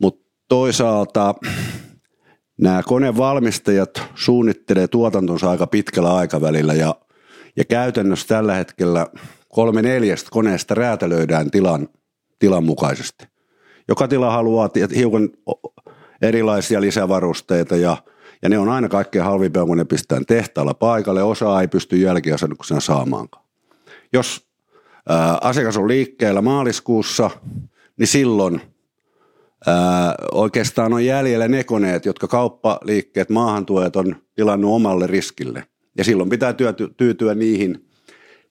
mutta 0.00 0.30
toisaalta 0.48 1.34
nämä 2.60 2.82
konevalmistajat 2.82 4.02
suunnittelee 4.14 4.88
tuotantonsa 4.88 5.50
aika 5.50 5.66
pitkällä 5.66 6.14
aikavälillä 6.14 6.74
ja, 6.74 6.94
ja 7.56 7.64
käytännössä 7.64 8.28
tällä 8.28 8.54
hetkellä 8.54 9.06
kolme 9.48 9.82
neljästä 9.82 10.28
koneesta 10.30 10.74
räätälöidään 10.74 11.50
tilan, 11.50 11.88
tilan 12.38 12.64
mukaisesti. 12.64 13.26
Joka 13.88 14.08
tila 14.08 14.30
haluaa 14.30 14.70
hiukan 14.94 15.30
erilaisia 16.22 16.80
lisävarusteita 16.80 17.76
ja, 17.76 17.96
ja 18.42 18.48
ne 18.48 18.58
on 18.58 18.68
aina 18.68 18.88
kaikkein 18.88 19.24
halvimpia, 19.24 19.64
kun 19.64 19.76
ne 19.76 19.84
pistetään 19.84 20.26
tehtaalla 20.26 20.74
paikalle. 20.74 21.22
Osa 21.22 21.60
ei 21.60 21.68
pysty 21.68 21.96
jälkiasennuksena 21.96 22.80
saamaankaan. 22.80 23.44
Jos 24.12 24.51
ää, 25.08 25.38
asiakas 25.40 25.76
on 25.76 25.88
liikkeellä 25.88 26.42
maaliskuussa, 26.42 27.30
niin 27.96 28.06
silloin– 28.06 28.60
Ää, 29.66 30.14
oikeastaan 30.32 30.92
on 30.92 31.04
jäljellä 31.04 31.48
ne 31.48 31.64
koneet, 31.64 32.06
jotka 32.06 32.28
kauppaliikkeet, 32.28 33.30
maahantuojat 33.30 33.96
on 33.96 34.16
tilannut 34.34 34.74
omalle 34.74 35.06
riskille. 35.06 35.64
Ja 35.98 36.04
silloin 36.04 36.30
pitää 36.30 36.54
tyytyä 36.96 37.34
niihin, 37.34 37.86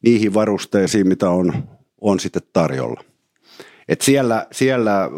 niihin 0.01 0.33
varusteisiin, 0.33 1.07
mitä 1.07 1.29
on, 1.29 1.53
on 2.01 2.19
sitten 2.19 2.41
tarjolla. 2.53 3.03
Et 3.87 4.01
siellä, 4.01 4.47
siellä 4.51 5.09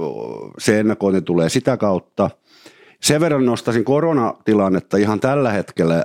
se 0.58 0.80
ennakointi 0.80 1.22
tulee 1.22 1.50
sitä 1.50 1.78
kautta. 1.78 2.30
Sen 3.02 3.22
verran 3.22 3.46
nostaisin 3.46 3.86
koronatilannetta 3.86 4.98
ihan 4.98 5.20
tällä 5.20 5.52
hetkellä 5.52 5.96
äh, 5.96 6.04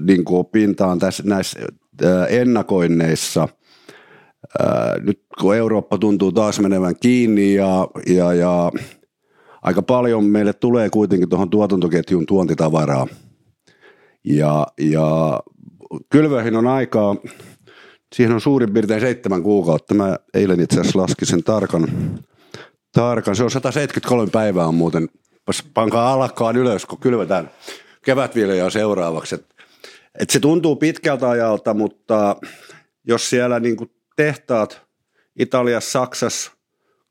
niin 0.00 0.24
kuin 0.24 0.46
pintaan 0.46 0.98
tässä, 0.98 1.22
näissä 1.26 1.60
äh, 2.04 2.26
ennakoinneissa. 2.28 3.48
Nyt 5.00 5.20
kun 5.40 5.56
Eurooppa 5.56 5.98
tuntuu 5.98 6.32
taas 6.32 6.60
menevän 6.60 6.94
kiinni 7.00 7.54
ja, 7.54 7.88
ja, 8.06 8.32
ja 8.34 8.72
aika 9.62 9.82
paljon 9.82 10.24
meille 10.24 10.52
tulee 10.52 10.90
kuitenkin 10.90 11.28
tuohon 11.28 11.50
tuotantoketjun 11.50 12.26
tuontitavaraa. 12.26 13.06
Ja, 14.24 14.66
ja 14.80 15.40
kylvöihin 16.10 16.56
on 16.56 16.66
aikaa, 16.66 17.16
siihen 18.14 18.34
on 18.34 18.40
suurin 18.40 18.72
piirtein 18.72 19.00
seitsemän 19.00 19.42
kuukautta. 19.42 19.94
Mä 19.94 20.16
eilen 20.34 20.60
itse 20.60 20.80
asiassa 20.80 20.98
laskin 20.98 21.28
sen 21.28 21.42
tarkan. 21.42 21.88
tarkan. 22.92 23.36
Se 23.36 23.44
on 23.44 23.50
173 23.50 24.30
päivää 24.32 24.66
on 24.66 24.74
muuten. 24.74 25.08
Pankaa 25.74 26.12
alakkaan 26.12 26.56
ylös, 26.56 26.86
kun 26.86 26.98
kylvetään 26.98 27.50
kevätviljaa 28.04 28.70
seuraavaksi. 28.70 29.34
Et, 29.34 29.46
et 30.20 30.30
se 30.30 30.40
tuntuu 30.40 30.76
pitkältä 30.76 31.30
ajalta, 31.30 31.74
mutta 31.74 32.36
jos 33.04 33.30
siellä 33.30 33.60
niin 33.60 33.76
tehtaat 34.18 34.82
Italiassa, 35.38 35.90
Saksassa, 35.90 36.52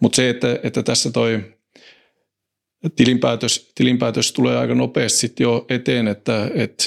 Mutta 0.00 0.16
se, 0.16 0.28
että, 0.28 0.58
että 0.62 0.82
tässä 0.82 1.10
toi 1.10 1.40
tilinpäätös, 2.96 3.72
tilinpäätös 3.74 4.32
tulee 4.32 4.56
aika 4.56 4.74
nopeasti 4.74 5.18
sitten 5.18 5.44
jo 5.44 5.66
eteen, 5.68 6.08
että, 6.08 6.50
että 6.54 6.84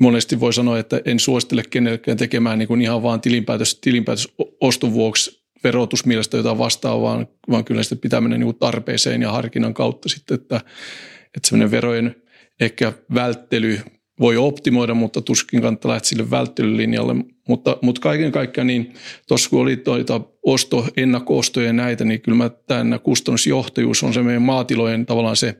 monesti 0.00 0.40
voi 0.40 0.52
sanoa, 0.52 0.78
että 0.78 1.00
en 1.04 1.20
suosittele 1.20 1.62
kenellekään 1.70 2.16
tekemään 2.16 2.58
niin 2.58 2.68
kuin 2.68 2.80
ihan 2.80 3.02
vaan 3.02 3.20
tilinpäätös, 3.20 3.74
tilinpäätös 3.80 4.28
oston 4.60 4.92
vuoksi 4.92 5.40
verotusmielestä 5.64 6.36
jotain 6.36 6.58
vastaavaa, 6.58 7.02
vaan, 7.02 7.26
vaan 7.50 7.64
kyllä 7.64 7.82
sitä 7.82 7.96
pitää 7.96 8.20
mennä 8.20 8.38
niin 8.38 8.46
kuin 8.46 8.58
tarpeeseen 8.58 9.22
ja 9.22 9.32
harkinnan 9.32 9.74
kautta 9.74 10.08
sitten, 10.08 10.34
että, 10.34 10.56
että 11.36 11.48
semmoinen 11.48 11.70
verojen 11.70 12.14
ehkä 12.60 12.92
välttely 13.14 13.80
voi 14.20 14.36
optimoida, 14.36 14.94
mutta 14.94 15.22
tuskin 15.22 15.62
kannattaa 15.62 15.90
lähteä 15.90 16.08
sille 16.08 16.30
välttelylinjalle. 16.30 17.14
Mutta, 17.50 17.76
mutta 17.82 18.00
kaiken 18.00 18.32
kaikkiaan 18.32 18.66
niin 18.66 18.94
tuossa 19.28 19.50
kun 19.50 19.60
oli 19.60 19.76
tuota 19.76 20.20
osto, 20.42 20.86
ennakko-ostoja 20.96 21.66
ja 21.66 21.72
näitä, 21.72 22.04
niin 22.04 22.20
kyllä 22.20 22.38
mä 22.38 22.50
tämä 22.66 22.98
kustannusjohtajuus 22.98 24.02
on 24.02 24.14
se 24.14 24.22
meidän 24.22 24.42
maatilojen 24.42 25.06
tavallaan 25.06 25.36
se 25.36 25.56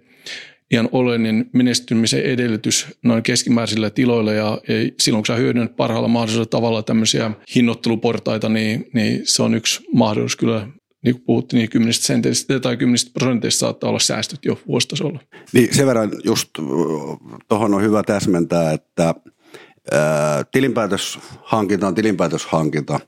ihan 0.71 0.89
oleellinen 0.93 1.51
menestymisen 1.53 2.23
edellytys 2.23 2.87
noin 3.05 3.23
keskimääräisillä 3.23 3.91
tiloilla 3.91 4.33
ja, 4.33 4.61
ja 4.69 4.91
silloin 5.01 5.23
kun 5.23 5.27
sä 5.27 5.35
hyödynnät 5.35 5.77
parhaalla 5.77 6.09
mahdollisella 6.09 6.47
tavalla 6.47 6.83
tämmöisiä 6.83 7.31
hinnoitteluportaita, 7.55 8.49
niin, 8.49 8.91
niin 8.95 9.21
se 9.25 9.43
on 9.43 9.55
yksi 9.55 9.83
mahdollisuus 9.95 10.37
kyllä 10.37 10.69
niin 11.05 11.15
kuin 11.15 11.25
puhuttiin, 11.25 11.59
niin 11.59 11.71
kymmenistä 11.71 12.07
senteistä 12.07 12.61
tai 12.61 12.77
kymmenistä 12.77 13.11
prosenteista 13.15 13.59
saattaa 13.59 13.91
olla 13.91 13.99
säästöt 13.99 14.45
jo 14.45 14.59
vuositasolla. 14.67 15.21
Niin 15.53 15.75
sen 15.75 15.87
verran 15.87 16.11
just 16.25 16.49
tuohon 17.49 17.75
on 17.75 17.83
hyvä 17.83 18.03
täsmentää, 18.03 18.73
että 18.73 19.15
ää, 19.91 20.45
tilinpäätöshankinta 20.53 21.87
on 21.87 21.95
tilinpäätöshankinta 21.95 23.01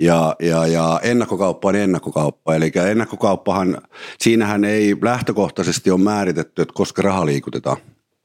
ja, 0.00 0.36
ja, 0.40 0.66
ja 0.66 1.00
ennakkokauppa 1.02 1.68
on 1.68 1.76
ennakkokauppa. 1.76 2.54
Eli 2.54 2.72
ennakkokauppahan, 2.90 3.78
siinähän 4.18 4.64
ei 4.64 4.96
lähtökohtaisesti 5.02 5.90
ole 5.90 6.00
määritetty, 6.00 6.62
että 6.62 6.74
koska 6.74 7.02
raha 7.02 7.26
liikutetaan. 7.26 7.76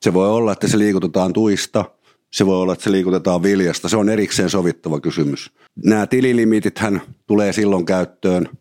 Se 0.02 0.14
voi 0.14 0.30
olla, 0.30 0.52
että 0.52 0.68
se 0.68 0.78
liikutetaan 0.78 1.34
tuista, 1.34 1.86
se 2.32 2.46
voi 2.46 2.62
olla, 2.62 2.74
että 2.74 2.84
se 2.84 2.92
liikutetaan 2.92 3.44
viljasta. 3.44 3.90
Se 3.90 3.98
on 3.98 4.10
erikseen 4.10 4.50
sovittava 4.50 5.00
kysymys. 5.00 5.52
Nämä 5.86 6.08
tililimitithän 6.08 7.02
tulee 7.28 7.54
silloin 7.54 7.86
käyttöön– 7.86 8.50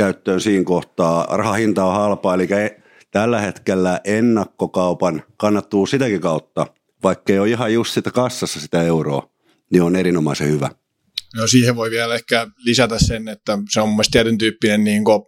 käyttöön 0.00 0.40
siinä 0.40 0.64
kohtaa. 0.64 1.26
Rahahinta 1.30 1.84
on 1.84 1.94
halpa, 1.94 2.34
eli 2.34 2.48
tällä 3.10 3.40
hetkellä 3.40 4.00
ennakkokaupan 4.04 5.22
kannattuu 5.36 5.86
sitäkin 5.86 6.20
kautta, 6.20 6.66
vaikka 7.02 7.32
ei 7.32 7.38
ole 7.38 7.48
ihan 7.48 7.72
just 7.72 7.94
sitä 7.94 8.10
kassassa 8.10 8.60
sitä 8.60 8.82
euroa, 8.82 9.30
niin 9.72 9.82
on 9.82 9.96
erinomaisen 9.96 10.48
hyvä. 10.48 10.70
No 11.36 11.46
siihen 11.46 11.76
voi 11.76 11.90
vielä 11.90 12.14
ehkä 12.14 12.46
lisätä 12.64 12.98
sen, 12.98 13.28
että 13.28 13.58
se 13.70 13.80
on 13.80 13.88
mun 13.88 13.96
mielestä 13.96 14.12
tietyn 14.12 14.38
tyyppinen, 14.38 14.84
niin 14.84 15.04
kuin, 15.04 15.22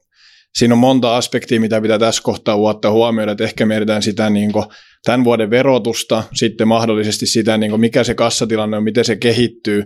siinä 0.54 0.74
on 0.74 0.78
monta 0.78 1.16
aspektia, 1.16 1.60
mitä 1.60 1.80
pitää 1.80 1.98
tässä 1.98 2.22
kohtaa 2.22 2.56
ottaa 2.56 2.90
huomioon, 2.90 3.28
että 3.28 3.44
ehkä 3.44 3.66
mietitään 3.66 4.02
sitä 4.02 4.30
niin 4.30 4.52
kuin, 4.52 4.64
tämän 5.04 5.24
vuoden 5.24 5.50
verotusta, 5.50 6.24
sitten 6.34 6.68
mahdollisesti 6.68 7.26
sitä, 7.26 7.58
niin 7.58 7.70
kuin, 7.70 7.80
mikä 7.80 8.04
se 8.04 8.14
kassatilanne 8.14 8.76
on, 8.76 8.84
miten 8.84 9.04
se 9.04 9.16
kehittyy, 9.16 9.84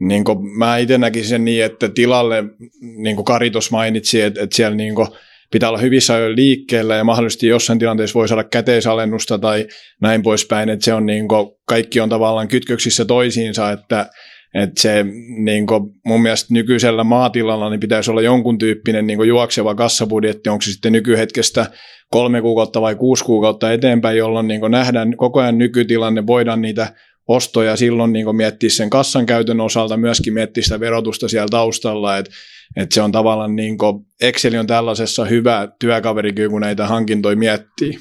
niin 0.00 0.24
kuin 0.24 0.58
mä 0.58 0.78
itse 0.78 0.98
näkisin 0.98 1.28
sen 1.28 1.44
niin, 1.44 1.64
että 1.64 1.88
tilalle, 1.88 2.44
niin 2.80 3.16
kuin 3.16 3.24
Kari 3.24 3.50
tuossa 3.50 3.70
mainitsi, 3.70 4.20
että, 4.20 4.42
että 4.42 4.56
siellä 4.56 4.76
niin 4.76 4.94
kuin 4.94 5.08
pitää 5.50 5.68
olla 5.68 5.78
hyvissä 5.78 6.14
ajoin 6.14 6.36
liikkeellä 6.36 6.96
ja 6.96 7.04
mahdollisesti 7.04 7.46
jossain 7.46 7.78
tilanteessa 7.78 8.18
voi 8.18 8.28
saada 8.28 8.44
käteisalennusta 8.44 9.38
tai 9.38 9.66
näin 10.00 10.22
poispäin, 10.22 10.68
että 10.68 10.84
se 10.84 10.94
on 10.94 11.06
niin 11.06 11.28
kuin, 11.28 11.46
kaikki 11.68 12.00
on 12.00 12.08
tavallaan 12.08 12.48
kytköksissä 12.48 13.04
toisiinsa, 13.04 13.72
että, 13.72 14.10
että 14.54 14.82
se 14.82 15.04
niin 15.44 15.66
kuin, 15.66 15.82
mun 16.06 16.22
mielestä 16.22 16.54
nykyisellä 16.54 17.04
maatilalla 17.04 17.70
niin 17.70 17.80
pitäisi 17.80 18.10
olla 18.10 18.22
jonkun 18.22 18.58
tyyppinen 18.58 19.06
niin 19.06 19.16
kuin 19.16 19.28
juokseva 19.28 19.74
kassabudjetti, 19.74 20.50
onko 20.50 20.62
se 20.62 20.72
sitten 20.72 20.92
nykyhetkestä 20.92 21.66
kolme 22.10 22.40
kuukautta 22.40 22.80
vai 22.80 22.94
kuusi 22.94 23.24
kuukautta 23.24 23.72
eteenpäin, 23.72 24.18
jolloin 24.18 24.48
niin 24.48 24.60
nähdään 24.68 25.16
koko 25.16 25.40
ajan 25.40 25.58
nykytilanne, 25.58 26.26
voidaan 26.26 26.62
niitä 26.62 26.94
ostoja 27.28 27.76
silloin 27.76 28.12
niin 28.12 28.36
miettiä 28.36 28.70
sen 28.70 28.90
kassan 28.90 29.26
käytön 29.26 29.60
osalta, 29.60 29.96
myöskin 29.96 30.34
miettiä 30.34 30.62
sitä 30.62 30.80
verotusta 30.80 31.28
siellä 31.28 31.48
taustalla, 31.50 32.18
että 32.18 32.30
että 32.76 32.94
se 32.94 33.02
on 33.02 33.12
tavallaan 33.12 33.56
niin 33.56 33.78
kuin, 33.78 34.06
Excel 34.20 34.54
on 34.54 34.66
tällaisessa 34.66 35.24
hyvä 35.24 35.68
työkaveri, 35.78 36.32
kun 36.50 36.60
näitä 36.60 36.86
hankintoja 36.86 37.36
miettii. 37.36 37.98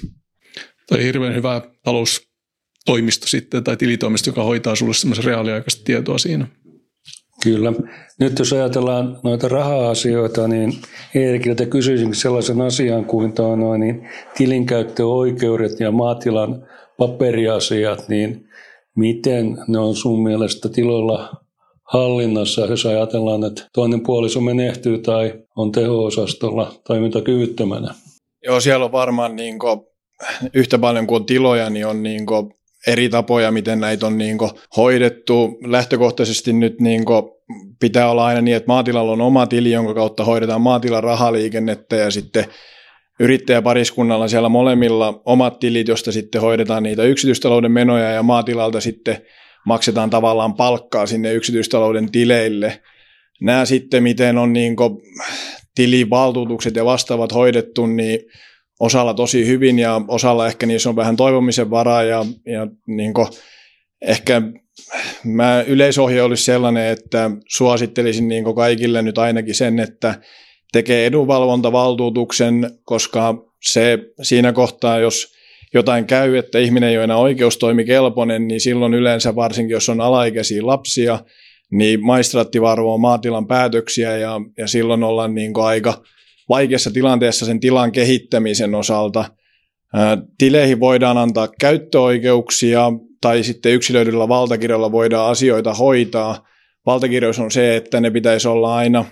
Tai 0.87 1.03
hirveän 1.03 1.35
hyvä 1.35 1.61
taloustoimisto 1.83 3.27
sitten, 3.27 3.63
tai 3.63 3.77
tilitoimisto, 3.77 4.29
joka 4.29 4.43
hoitaa 4.43 4.75
sinulle 4.75 4.95
semmoisen 4.95 5.25
reaaliaikaista 5.25 5.83
tietoa 5.83 6.17
siinä. 6.17 6.47
Kyllä. 7.43 7.73
Nyt 8.19 8.39
jos 8.39 8.53
ajatellaan 8.53 9.19
noita 9.23 9.47
raha-asioita, 9.47 10.47
niin 10.47 10.73
Eerikiltä 11.15 11.65
kysyisin 11.65 12.15
sellaisen 12.15 12.61
asian 12.61 13.05
kuin 13.05 13.33
noin, 13.57 13.81
niin 13.81 14.09
tilinkäyttöoikeudet 14.37 15.79
ja 15.79 15.91
maatilan 15.91 16.67
paperiasiat, 16.97 18.09
niin 18.09 18.49
Miten 18.95 19.57
ne 19.67 19.79
on 19.79 19.95
sun 19.95 20.23
mielestä 20.23 20.69
tiloilla 20.69 21.29
hallinnassa, 21.93 22.65
jos 22.65 22.85
ajatellaan, 22.85 23.43
että 23.43 23.69
toinen 23.73 24.03
puoliso 24.03 24.41
menehtyy 24.41 24.97
tai 24.97 25.33
on 25.57 25.71
teho-osastolla 25.71 26.73
toimintakyvyttömänä? 26.87 27.93
Joo, 28.45 28.59
siellä 28.59 28.85
on 28.85 28.91
varmaan 28.91 29.35
niin 29.35 29.59
kuin, 29.59 29.79
yhtä 30.53 30.77
paljon 30.77 31.07
kuin 31.07 31.25
tiloja, 31.25 31.69
niin 31.69 31.87
on 31.87 32.03
niin 32.03 32.25
kuin, 32.25 32.53
eri 32.87 33.09
tapoja, 33.09 33.51
miten 33.51 33.79
näitä 33.79 34.07
on 34.07 34.17
niin 34.17 34.37
kuin, 34.37 34.51
hoidettu. 34.77 35.57
Lähtökohtaisesti 35.67 36.53
nyt 36.53 36.81
niin 36.81 37.05
kuin, 37.05 37.23
pitää 37.79 38.11
olla 38.11 38.25
aina 38.25 38.41
niin, 38.41 38.57
että 38.57 38.67
maatilalla 38.67 39.11
on 39.11 39.21
oma 39.21 39.47
tili, 39.47 39.71
jonka 39.71 39.93
kautta 39.93 40.25
hoidetaan 40.25 40.61
maatilan 40.61 41.03
rahaliikennettä 41.03 41.95
ja 41.95 42.11
sitten 42.11 42.45
yrittäjäpariskunnalla 43.23 44.27
siellä 44.27 44.49
molemmilla 44.49 45.21
omat 45.25 45.59
tilit, 45.59 45.87
josta 45.87 46.11
sitten 46.11 46.41
hoidetaan 46.41 46.83
niitä 46.83 47.03
yksityistalouden 47.03 47.71
menoja 47.71 48.09
ja 48.09 48.23
maatilalta 48.23 48.81
sitten 48.81 49.17
maksetaan 49.65 50.09
tavallaan 50.09 50.53
palkkaa 50.53 51.05
sinne 51.05 51.33
yksityistalouden 51.33 52.11
tileille. 52.11 52.81
Nämä 53.41 53.65
sitten, 53.65 54.03
miten 54.03 54.37
on 54.37 54.53
niin 54.53 54.75
tilivaltuutukset 55.75 56.75
ja 56.75 56.85
vastaavat 56.85 57.33
hoidettu, 57.33 57.85
niin 57.85 58.19
osalla 58.79 59.13
tosi 59.13 59.47
hyvin 59.47 59.79
ja 59.79 60.01
osalla 60.07 60.47
ehkä 60.47 60.65
niissä 60.65 60.89
on 60.89 60.95
vähän 60.95 61.15
toivomisen 61.15 61.69
varaa 61.69 62.03
ja, 62.03 62.25
ja 62.45 62.67
niin 62.87 63.13
ehkä 64.01 64.41
mä 65.23 65.63
yleisohje 65.67 66.21
olisi 66.21 66.43
sellainen, 66.43 66.87
että 66.87 67.31
suosittelisin 67.47 68.27
niin 68.27 68.55
kaikille 68.55 69.01
nyt 69.01 69.17
ainakin 69.17 69.55
sen, 69.55 69.79
että 69.79 70.15
tekee 70.73 71.05
edunvalvontavaltuutuksen, 71.05 72.71
koska 72.83 73.45
se 73.61 73.99
siinä 74.21 74.53
kohtaa, 74.53 74.99
jos 74.99 75.33
jotain 75.73 76.05
käy, 76.05 76.37
että 76.37 76.59
ihminen 76.59 76.89
ei 76.89 76.97
ole 76.97 77.03
enää 77.03 77.17
oikeustoimikelpoinen, 77.17 78.47
niin 78.47 78.61
silloin 78.61 78.93
yleensä 78.93 79.35
varsinkin, 79.35 79.73
jos 79.73 79.89
on 79.89 80.01
alaikäisiä 80.01 80.65
lapsia, 80.65 81.19
niin 81.71 82.05
maistraatti 82.05 82.61
varvoo 82.61 82.97
maatilan 82.97 83.47
päätöksiä 83.47 84.17
ja, 84.17 84.41
ja 84.57 84.67
silloin 84.67 85.03
ollaan 85.03 85.35
niin 85.35 85.53
aika 85.63 86.03
vaikeassa 86.49 86.91
tilanteessa 86.91 87.45
sen 87.45 87.59
tilan 87.59 87.91
kehittämisen 87.91 88.75
osalta. 88.75 89.25
Tileihin 90.37 90.79
voidaan 90.79 91.17
antaa 91.17 91.47
käyttöoikeuksia 91.59 92.91
tai 93.21 93.43
sitten 93.43 93.71
yksilöidyllä 93.71 94.27
valtakirjalla 94.27 94.91
voidaan 94.91 95.31
asioita 95.31 95.73
hoitaa. 95.73 96.47
Valtakirjoissa 96.85 97.43
on 97.43 97.51
se, 97.51 97.75
että 97.75 98.01
ne 98.01 98.11
pitäisi 98.11 98.47
olla 98.47 98.75
aina, 98.75 99.05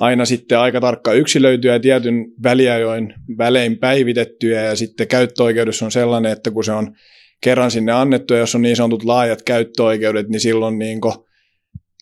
aina 0.00 0.24
sitten 0.24 0.58
aika 0.58 0.80
tarkka 0.80 1.12
yksilöityä 1.12 1.72
ja 1.72 1.80
tietyn 1.80 2.26
väliajoin 2.42 3.14
välein 3.38 3.78
päivitettyä 3.78 4.60
ja 4.60 4.76
sitten 4.76 5.08
käyttöoikeudessa 5.08 5.84
on 5.84 5.92
sellainen, 5.92 6.32
että 6.32 6.50
kun 6.50 6.64
se 6.64 6.72
on 6.72 6.94
kerran 7.40 7.70
sinne 7.70 7.92
annettu 7.92 8.34
ja 8.34 8.40
jos 8.40 8.54
on 8.54 8.62
niin 8.62 8.76
sanotut 8.76 9.04
laajat 9.04 9.42
käyttöoikeudet, 9.42 10.28
niin 10.28 10.40
silloin 10.40 10.78
niin 10.78 11.00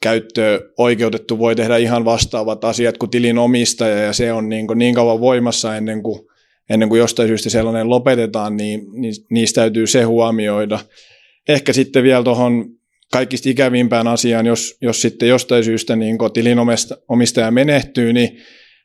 käyttöoikeutettu 0.03 1.39
voi 1.39 1.57
tehdä 1.57 1.77
ihan 1.77 2.05
vastaavat 2.05 2.65
asiat 2.65 2.99
kuin 2.99 3.11
tilin 3.11 3.39
omistaja 3.39 3.99
ja 3.99 4.13
se 4.13 4.33
on 4.33 4.49
niin, 4.49 4.67
niin 4.75 4.95
kauan 4.95 5.21
voimassa 5.21 5.77
ennen 5.77 6.03
kuin, 6.03 6.21
ennen 6.71 6.89
kuin 6.89 6.99
jostain 6.99 7.29
syystä 7.29 7.51
sellainen 7.51 7.91
lopetetaan, 7.91 8.57
niin, 8.57 8.81
niin 8.93 9.15
niistä 9.31 9.61
täytyy 9.61 9.87
se 9.87 10.03
huomioida. 10.03 10.79
Ehkä 11.49 11.73
sitten 11.73 12.03
vielä 12.03 12.25
tuohon 12.25 12.78
kaikista 13.13 13.49
ikävimpään 13.49 14.09
asiaan, 14.09 14.47
jos, 14.47 14.77
jos 14.83 15.03
sitten 15.03 15.29
jostain 15.29 15.65
syystä 15.65 15.97
niin 15.97 16.19
tilin 16.33 16.59
omistaja 17.09 17.51
menehtyy, 17.51 18.13
niin 18.13 18.39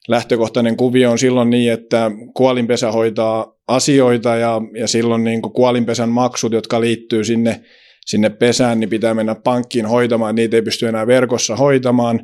lähtökohtainen 0.07 0.77
kuvio 0.77 1.11
on 1.11 1.19
silloin 1.19 1.49
niin, 1.49 1.71
että 1.71 2.11
kuolinpesä 2.33 2.91
hoitaa 2.91 3.53
asioita 3.67 4.35
ja, 4.35 4.61
ja 4.79 4.87
silloin 4.87 5.23
niin 5.23 5.41
kuolinpesän 5.41 6.09
maksut, 6.09 6.53
jotka 6.53 6.81
liittyy 6.81 7.23
sinne 7.23 7.61
sinne 8.05 8.29
pesään, 8.29 8.79
niin 8.79 8.89
pitää 8.89 9.13
mennä 9.13 9.35
pankkiin 9.35 9.85
hoitamaan, 9.85 10.35
niitä 10.35 10.57
ei 10.57 10.61
pysty 10.61 10.87
enää 10.87 11.07
verkossa 11.07 11.55
hoitamaan. 11.55 12.19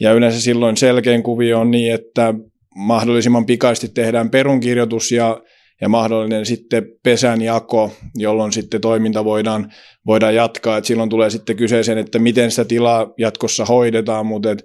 Ja 0.00 0.12
yleensä 0.12 0.40
silloin 0.40 0.76
selkein 0.76 1.22
kuvio 1.22 1.60
on 1.60 1.70
niin, 1.70 1.94
että 1.94 2.34
mahdollisimman 2.74 3.46
pikaisesti 3.46 3.88
tehdään 3.88 4.30
perunkirjoitus 4.30 5.12
ja, 5.12 5.42
ja 5.80 5.88
mahdollinen 5.88 6.46
sitten 6.46 6.82
pesän 7.02 7.42
jako, 7.42 7.92
jolloin 8.14 8.52
sitten 8.52 8.80
toiminta 8.80 9.24
voidaan, 9.24 9.72
voidaan 10.06 10.34
jatkaa. 10.34 10.76
Et 10.76 10.84
silloin 10.84 11.10
tulee 11.10 11.30
sitten 11.30 11.56
kyseeseen, 11.56 11.98
että 11.98 12.18
miten 12.18 12.50
sitä 12.50 12.64
tilaa 12.64 13.12
jatkossa 13.18 13.64
hoidetaan, 13.64 14.26
mutta 14.26 14.50
et, 14.50 14.64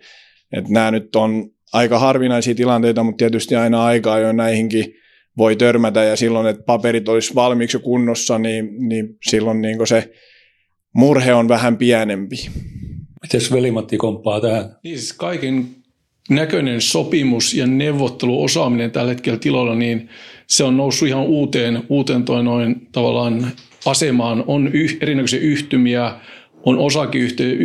et 0.58 0.70
nämä 0.70 0.92
nyt 0.92 1.16
on 1.16 1.50
aika 1.74 2.00
harvinaisia 2.00 2.56
tilanteita, 2.56 3.04
mutta 3.04 3.18
tietysti 3.18 3.56
aina 3.56 3.86
aikaa 3.86 4.20
jo 4.20 4.32
näihinkin 4.32 4.94
voi 5.38 5.56
törmätä 5.56 6.04
ja 6.04 6.16
silloin, 6.16 6.48
että 6.48 6.64
paperit 6.64 7.10
olisi 7.10 7.36
valmiiksi 7.36 7.80
kunnossa, 7.80 8.40
niin, 8.40 8.90
niin 8.90 9.18
silloin 9.30 9.62
niin 9.62 9.88
se 9.88 10.14
murhe 10.96 11.34
on 11.34 11.48
vähän 11.48 11.78
pienempi. 11.78 12.36
Miten 13.22 13.42
Velimatti 13.52 13.98
komppaa 13.98 14.42
tähän? 14.42 14.76
Niin 14.84 14.98
siis 14.98 15.14
kaiken 15.14 15.83
näköinen 16.30 16.82
sopimus 16.82 17.54
ja 17.54 17.68
neuvotteluosaaminen 17.68 18.92
tällä 18.92 19.10
hetkellä 19.10 19.40
tilalla, 19.40 19.76
niin 19.76 20.10
se 20.48 20.64
on 20.64 20.78
noussut 20.78 21.08
ihan 21.08 21.24
uuteen, 21.24 21.84
uuteen 21.90 22.24
toi 22.24 22.44
noin 22.44 22.88
tavallaan 22.92 23.48
asemaan. 23.86 24.44
On 24.48 24.70
yh, 24.74 24.98
erinäköisiä 25.02 25.40
yhtymiä, 25.40 26.16
on 26.66 26.78
osakeyhtiö, 26.78 27.56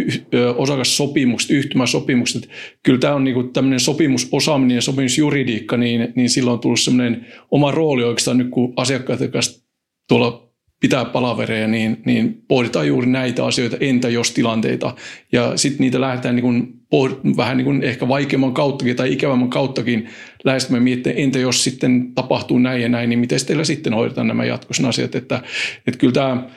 osakassopimukset, 0.57 1.51
yhtymäsopimukset. 1.51 2.49
Kyllä 2.83 2.99
tämä 2.99 3.15
on 3.15 3.25
niinku 3.25 3.43
tämmöinen 3.43 3.81
sopimusosaaminen 3.81 4.75
ja 4.75 4.83
sopimusjuridiikka, 4.83 5.77
niin, 5.77 6.13
niin 6.15 6.31
silloin 6.31 6.53
on 6.53 6.61
tullut 6.61 6.81
semmoinen 6.81 7.27
oma 7.51 7.71
rooli 7.71 8.05
oikeastaan 8.05 8.39
nyt, 8.39 8.49
kun 8.51 8.73
asiakkaat 8.77 9.21
kanssa 9.33 9.69
tuolla 10.09 10.48
pitää 10.81 11.05
palavereja, 11.05 11.69
niin, 11.69 12.03
niin 12.07 12.43
pohditaan 12.49 12.87
juuri 12.87 13.07
näitä 13.07 13.45
asioita, 13.45 13.77
entä 13.81 14.09
jos 14.09 14.31
tilanteita. 14.31 14.95
Ja 15.33 15.57
sitten 15.57 15.85
niitä 15.85 16.01
lähdetään 16.01 16.37
niin 16.37 16.43
kuin, 16.91 17.37
vähän 17.37 17.57
niin 17.57 17.65
kuin 17.65 17.83
ehkä 17.83 18.09
vaikeamman 18.09 18.55
kauttakin 18.55 18.97
tai 18.97 19.13
ikävämmän 19.13 19.51
kauttakin 19.51 20.09
lähestymään 20.45 20.83
miettimään, 20.83 21.19
entä 21.19 21.39
jos 21.39 21.65
sitten 21.65 22.15
tapahtuu 22.15 22.59
näin 22.59 22.83
ja 22.83 22.89
näin, 22.89 23.11
niin 23.11 23.19
miten 23.19 23.47
teillä 23.47 23.65
sitten 23.65 23.95
hoidetaan 23.95 24.27
nämä 24.27 24.45
jatkossa 24.45 24.89
asiat. 24.89 25.15
Että, 25.15 25.43
että 25.87 25.99
kyllä 25.99 26.13
tämä, 26.13 26.49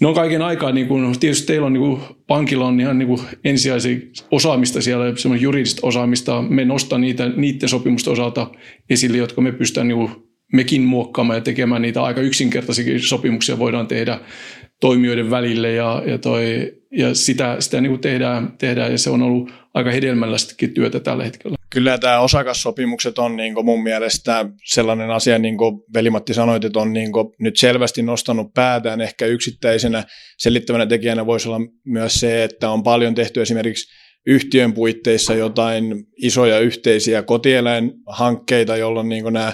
No 0.00 0.14
kaiken 0.14 0.42
aikaa, 0.42 0.72
niin 0.72 0.88
kuin, 0.88 1.20
tietysti 1.20 1.46
teillä 1.46 1.66
on 1.66 1.72
niin 1.72 1.80
kuin, 1.80 2.00
pankilla 2.26 2.66
on 2.66 2.80
ihan 2.80 2.98
niin 2.98 3.08
kuin, 3.08 3.20
ensisijaisia 3.44 3.98
osaamista 4.30 4.82
siellä, 4.82 5.16
semmoista 5.16 5.44
juridista 5.44 5.86
osaamista. 5.86 6.42
Me 6.42 6.64
nostaa 6.64 6.98
niitä 6.98 7.28
niiden 7.28 7.68
sopimusten 7.68 8.12
osalta 8.12 8.50
esille, 8.90 9.18
jotka 9.18 9.40
me 9.40 9.52
pystytään 9.52 9.88
niin 9.88 9.98
kuin, 9.98 10.23
mekin 10.54 10.82
muokkaamaan 10.82 11.36
ja 11.36 11.40
tekemään 11.40 11.82
niitä 11.82 12.02
aika 12.02 12.20
yksinkertaisia 12.20 12.98
sopimuksia 12.98 13.58
voidaan 13.58 13.86
tehdä 13.86 14.20
toimijoiden 14.80 15.30
välille 15.30 15.72
ja, 15.72 16.02
ja, 16.06 16.18
toi, 16.18 16.72
ja 16.90 17.14
sitä, 17.14 17.56
sitä 17.58 17.80
niin 17.80 17.90
kuin 17.90 18.00
tehdään, 18.00 18.52
tehdään 18.58 18.92
ja 18.92 18.98
se 18.98 19.10
on 19.10 19.22
ollut 19.22 19.50
aika 19.74 19.90
hedelmällistäkin 19.90 20.74
työtä 20.74 21.00
tällä 21.00 21.24
hetkellä. 21.24 21.56
Kyllä 21.70 21.98
tämä 21.98 22.20
osakassopimukset 22.20 23.18
on 23.18 23.36
niin 23.36 23.54
kuin 23.54 23.66
mun 23.66 23.82
mielestä 23.82 24.46
sellainen 24.64 25.10
asia, 25.10 25.38
niin 25.38 25.56
kuin 25.56 25.80
Velimatti 25.94 26.34
sanoit, 26.34 26.64
että 26.64 26.78
on 26.78 26.92
niin 26.92 27.12
kuin 27.12 27.26
nyt 27.38 27.56
selvästi 27.56 28.02
nostanut 28.02 28.54
päätään. 28.54 29.00
Ehkä 29.00 29.26
yksittäisenä 29.26 30.04
selittävänä 30.38 30.86
tekijänä 30.86 31.26
voisi 31.26 31.48
olla 31.48 31.60
myös 31.86 32.20
se, 32.20 32.44
että 32.44 32.70
on 32.70 32.82
paljon 32.82 33.14
tehty 33.14 33.42
esimerkiksi 33.42 33.94
yhtiön 34.26 34.72
puitteissa 34.72 35.34
jotain 35.34 35.94
isoja 36.22 36.58
yhteisiä 36.58 37.22
kotieläinhankkeita, 37.22 38.76
jolloin 38.76 39.08
niin 39.08 39.22
kuin 39.22 39.32
nämä 39.32 39.52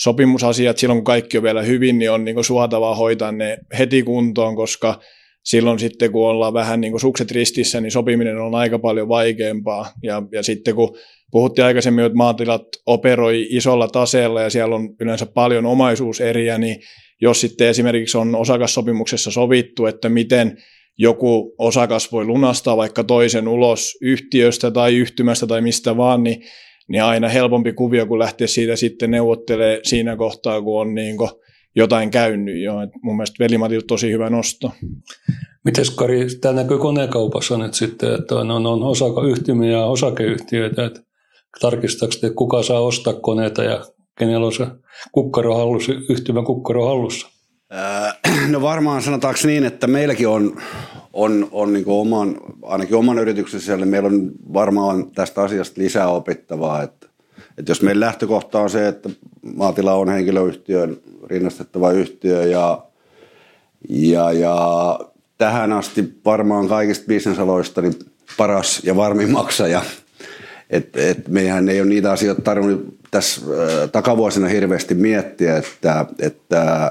sopimusasiat 0.00 0.78
silloin, 0.78 0.98
kun 0.98 1.04
kaikki 1.04 1.36
on 1.36 1.42
vielä 1.42 1.62
hyvin, 1.62 1.98
niin 1.98 2.10
on 2.10 2.24
niin 2.24 2.34
kuin 2.34 2.44
suotavaa 2.44 2.94
hoitaa 2.94 3.32
ne 3.32 3.58
heti 3.78 4.02
kuntoon, 4.02 4.56
koska 4.56 5.00
silloin 5.44 5.78
sitten, 5.78 6.12
kun 6.12 6.28
ollaan 6.28 6.54
vähän 6.54 6.80
niin 6.80 6.92
kuin 6.92 7.00
sukset 7.00 7.30
ristissä, 7.30 7.80
niin 7.80 7.90
sopiminen 7.90 8.38
on 8.38 8.54
aika 8.54 8.78
paljon 8.78 9.08
vaikeampaa. 9.08 9.86
Ja, 10.02 10.22
ja 10.32 10.42
sitten 10.42 10.74
kun 10.74 10.96
puhuttiin 11.30 11.64
aikaisemmin, 11.64 12.04
että 12.04 12.16
maatilat 12.16 12.62
operoi 12.86 13.46
isolla 13.50 13.88
taseella 13.88 14.42
ja 14.42 14.50
siellä 14.50 14.74
on 14.74 14.94
yleensä 15.00 15.26
paljon 15.26 15.66
omaisuuseriä, 15.66 16.58
niin 16.58 16.76
jos 17.20 17.40
sitten 17.40 17.68
esimerkiksi 17.68 18.18
on 18.18 18.34
osakassopimuksessa 18.34 19.30
sovittu, 19.30 19.86
että 19.86 20.08
miten 20.08 20.56
joku 20.98 21.54
osakas 21.58 22.12
voi 22.12 22.24
lunastaa 22.24 22.76
vaikka 22.76 23.04
toisen 23.04 23.48
ulos 23.48 23.98
yhtiöstä 24.00 24.70
tai 24.70 24.96
yhtymästä 24.96 25.46
tai 25.46 25.60
mistä 25.60 25.96
vaan, 25.96 26.22
niin 26.22 26.42
niin 26.92 27.02
aina 27.02 27.28
helpompi 27.28 27.72
kuvio, 27.72 28.06
kun 28.06 28.18
lähteä 28.18 28.46
siitä 28.46 28.76
sitten 28.76 29.10
neuvottelee 29.10 29.80
siinä 29.82 30.16
kohtaa, 30.16 30.62
kun 30.62 30.80
on 30.80 30.94
niin 30.94 31.16
jotain 31.76 32.10
käynyt 32.10 32.62
jo. 32.62 32.80
Et 32.80 32.90
mun 33.02 33.16
mielestä 33.16 33.44
Velimatilta 33.44 33.86
tosi 33.86 34.12
hyvä 34.12 34.30
nosto. 34.30 34.72
Miten 35.64 35.84
Kari, 35.96 36.26
tämä 36.40 36.54
näkyy 36.54 36.78
konekaupassa 36.78 37.58
nyt 37.58 37.74
sitten, 37.74 38.14
että 38.14 38.34
on, 38.34 38.50
on, 38.50 38.66
on 38.66 38.82
osakeyhtymiä 38.82 39.70
ja 39.70 39.84
osakeyhtiöitä, 39.84 40.84
että 40.84 41.00
tarkistaako 41.60 42.14
te, 42.20 42.30
kuka 42.30 42.62
saa 42.62 42.80
ostaa 42.80 43.12
koneita 43.12 43.64
ja 43.64 43.84
kenellä 44.18 44.46
on 44.46 44.52
se 44.52 44.66
kukkaro 45.12 45.54
hallussa, 45.54 45.92
yhtymän 46.08 46.44
kukkaro 46.44 46.86
hallussa? 46.86 47.28
No 48.48 48.62
varmaan 48.62 49.02
sanotaanko 49.02 49.40
niin, 49.46 49.64
että 49.64 49.86
meilläkin 49.86 50.28
on 50.28 50.56
on, 51.12 51.48
on 51.52 51.72
niin 51.72 51.84
oman, 51.86 52.36
ainakin 52.62 52.96
oman 52.96 53.18
yrityksen 53.18 53.60
sisällä, 53.60 53.86
meillä 53.86 54.06
on 54.06 54.30
varmaan 54.52 55.10
tästä 55.10 55.42
asiasta 55.42 55.80
lisää 55.80 56.08
opittavaa. 56.08 56.82
Että, 56.82 57.06
että 57.58 57.70
jos 57.70 57.82
meidän 57.82 58.00
lähtökohta 58.00 58.60
on 58.60 58.70
se, 58.70 58.88
että 58.88 59.10
maatila 59.54 59.94
on 59.94 60.08
henkilöyhtiön 60.08 60.96
rinnastettava 61.26 61.90
yhtiö 61.90 62.46
ja, 62.46 62.84
ja, 63.88 64.32
ja 64.32 64.98
tähän 65.38 65.72
asti 65.72 66.14
varmaan 66.24 66.68
kaikista 66.68 67.06
bisnesaloista 67.08 67.82
niin 67.82 67.94
paras 68.36 68.80
ja 68.84 68.96
varmin 68.96 69.30
maksaja. 69.30 69.82
Et, 70.70 70.96
et 70.96 71.28
meihän 71.28 71.68
ei 71.68 71.80
ole 71.80 71.88
niitä 71.88 72.12
asioita 72.12 72.42
tarvinnut 72.42 72.96
tässä 73.10 73.40
äh, 73.40 73.90
takavuosina 73.90 74.48
hirveästi 74.48 74.94
miettiä, 74.94 75.56
että, 75.56 76.06
että 76.18 76.90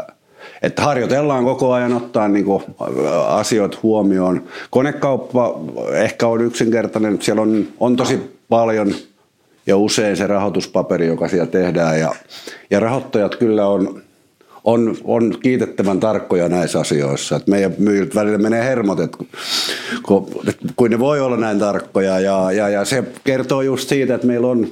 että 0.61 0.81
harjoitellaan 0.81 1.43
koko 1.43 1.73
ajan 1.73 1.93
ottaa 1.93 2.27
niin 2.27 2.45
kuin 2.45 2.63
asioita 3.27 3.77
huomioon. 3.83 4.43
Konekauppa 4.69 5.59
ehkä 5.93 6.27
on 6.27 6.41
yksinkertainen, 6.41 7.21
siellä 7.21 7.41
on, 7.41 7.67
on 7.79 7.95
tosi 7.95 8.39
paljon 8.49 8.93
ja 9.67 9.77
usein 9.77 10.17
se 10.17 10.27
rahoituspaperi, 10.27 11.07
joka 11.07 11.27
siellä 11.27 11.51
tehdään 11.51 11.99
ja, 11.99 12.15
ja 12.69 12.79
rahoittajat 12.79 13.35
kyllä 13.35 13.67
on, 13.67 14.01
on, 14.63 14.97
on 15.03 15.37
kiitettävän 15.43 15.99
tarkkoja 15.99 16.49
näissä 16.49 16.79
asioissa. 16.79 17.35
Et 17.35 17.47
meidän 17.47 17.73
myyjät 17.77 18.15
välillä 18.15 18.37
menee 18.37 18.63
hermot, 18.63 18.99
että 18.99 19.17
kun, 20.03 20.27
kun 20.75 20.89
ne 20.89 20.99
voi 20.99 21.19
olla 21.19 21.37
näin 21.37 21.59
tarkkoja 21.59 22.19
ja, 22.19 22.51
ja, 22.51 22.69
ja 22.69 22.85
se 22.85 23.03
kertoo 23.23 23.61
just 23.61 23.89
siitä, 23.89 24.15
että 24.15 24.27
meillä 24.27 24.47
on 24.47 24.67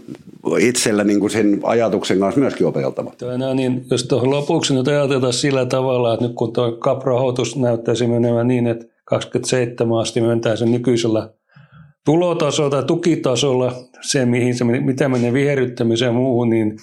itsellä 0.60 1.04
niin 1.04 1.20
kuin 1.20 1.30
sen 1.30 1.60
ajatuksen 1.64 2.20
kanssa 2.20 2.42
myöskin 2.42 2.68
opeltava. 2.68 3.12
No 3.38 3.54
niin, 3.54 3.86
jos 3.92 4.04
tuohon 4.04 4.30
lopuksi 4.30 4.74
nyt 4.74 4.88
ajatellaan 4.88 5.34
sillä 5.34 5.66
tavalla, 5.66 6.14
että 6.14 6.26
nyt 6.26 6.36
kun 6.36 6.54
tuo 6.54 6.72
CAP-rahoitus 6.72 7.56
näyttäisi 7.56 8.08
menevän 8.08 8.48
niin, 8.48 8.68
että 8.68 8.86
27 9.06 10.00
asti 10.00 10.22
mentää 10.22 10.56
sen 10.56 10.72
nykyisellä 10.72 11.30
tulotasolla 12.06 12.70
tai 12.70 12.84
tukitasolla, 12.84 13.72
se 14.02 14.26
mihin 14.26 14.56
se, 14.56 14.64
mitä 14.64 15.10
menee 15.10 15.34
viherryttämiseen 15.34 16.10
ja 16.10 16.14
muuhun, 16.14 16.50
niin 16.50 16.78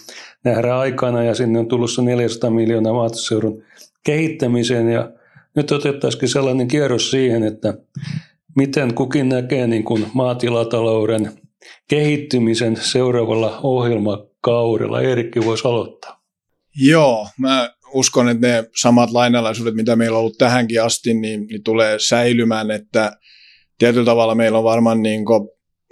nähdään 0.45 0.79
aikana 0.79 1.25
ja 1.25 1.35
sinne 1.35 1.59
on 1.59 1.67
tullut 1.67 1.91
400 2.03 2.51
miljoonaa 2.51 2.93
maatalousseudun 2.93 3.63
kehittämiseen 4.05 4.89
ja 4.89 5.13
nyt 5.57 5.73
otettaisiin 5.73 6.29
sellainen 6.29 6.69
kierros 6.69 7.11
siihen, 7.11 7.43
että 7.43 7.75
miten 8.57 8.95
kukin 8.95 9.29
näkee 9.29 9.67
niin 9.67 9.85
kuin 9.85 10.07
maatilatalouden 10.15 11.31
kehittymisen 11.89 12.77
seuraavalla 12.77 13.61
ohjelmakaudella. 13.63 15.01
Erikki 15.01 15.45
voisi 15.45 15.69
aloittaa. 15.69 16.23
Joo, 16.77 17.29
mä 17.39 17.71
uskon, 17.95 18.29
että 18.29 18.47
ne 18.47 18.65
samat 18.81 19.11
lainalaisuudet, 19.11 19.75
mitä 19.75 19.97
meillä 19.97 20.17
on 20.17 20.21
ollut 20.21 20.39
tähänkin 20.39 20.83
asti, 20.83 21.15
niin, 21.15 21.47
niin 21.47 21.63
tulee 21.63 21.99
säilymään, 21.99 22.71
että 22.71 23.13
tietyllä 23.79 24.05
tavalla 24.05 24.35
meillä 24.35 24.59
on 24.59 24.65
varmaan 24.65 25.03
niin 25.03 25.25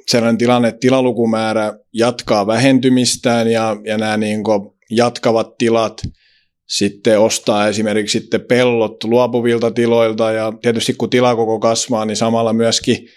sellainen 0.08 0.38
tilanne, 0.38 0.68
että 0.68 0.80
tilalukumäärä 0.80 1.78
jatkaa 1.92 2.46
vähentymistään 2.46 3.50
ja, 3.50 3.76
ja 3.84 3.98
nämä 3.98 4.16
niin 4.16 4.40
jatkavat 4.90 5.58
tilat 5.58 6.02
sitten 6.68 7.20
ostaa 7.20 7.68
esimerkiksi 7.68 8.18
sitten 8.18 8.40
pellot 8.40 9.04
luopuvilta 9.04 9.70
tiloilta 9.70 10.32
ja 10.32 10.52
tietysti 10.62 10.94
kun 10.94 11.10
tilakoko 11.10 11.60
kasvaa, 11.60 12.04
niin 12.04 12.16
samalla 12.16 12.52
myöskin 12.52 13.08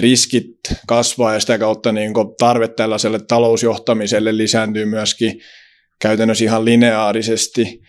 riskit 0.00 0.46
kasvaa 0.86 1.34
ja 1.34 1.40
sitä 1.40 1.58
kautta 1.58 1.92
niin 1.92 2.12
tarve 2.38 2.68
tällaiselle 2.68 3.20
talousjohtamiselle 3.28 4.36
lisääntyy 4.36 4.84
myöskin 4.84 5.40
käytännössä 6.00 6.44
ihan 6.44 6.64
lineaarisesti. 6.64 7.80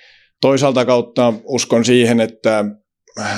Toisaalta 0.42 0.86
kautta 0.86 1.34
uskon 1.44 1.86
siihen, 1.86 2.20
että 2.20 2.66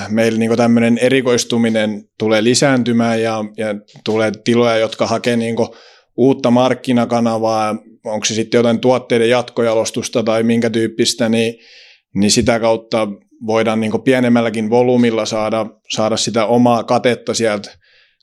meillä 0.10 0.40
niin 0.40 0.58
tämmöinen 0.58 0.98
erikoistuminen 0.98 2.04
tulee 2.20 2.44
lisääntymään 2.44 3.22
ja, 3.22 3.44
ja 3.58 3.76
tulee 4.06 4.32
tiloja, 4.44 4.78
jotka 4.78 5.08
hakee 5.08 5.36
niin 5.36 5.56
uutta 6.18 6.52
markkinakanavaa, 6.52 7.76
onko 8.06 8.26
se 8.26 8.34
sitten 8.34 8.60
jotain 8.60 8.80
tuotteiden 8.80 9.30
jatkojalostusta 9.30 10.24
tai 10.24 10.44
minkä 10.44 10.70
tyyppistä, 10.70 11.30
niin, 11.30 11.56
niin 12.16 12.32
sitä 12.32 12.60
kautta 12.60 13.08
voidaan 13.48 13.80
niin 13.80 14.02
pienemmälläkin 14.04 14.70
volyymilla 14.70 15.26
saada, 15.26 15.66
saada 15.96 16.18
sitä 16.18 16.46
omaa 16.46 16.84
katetta 16.84 17.34
sieltä 17.34 17.78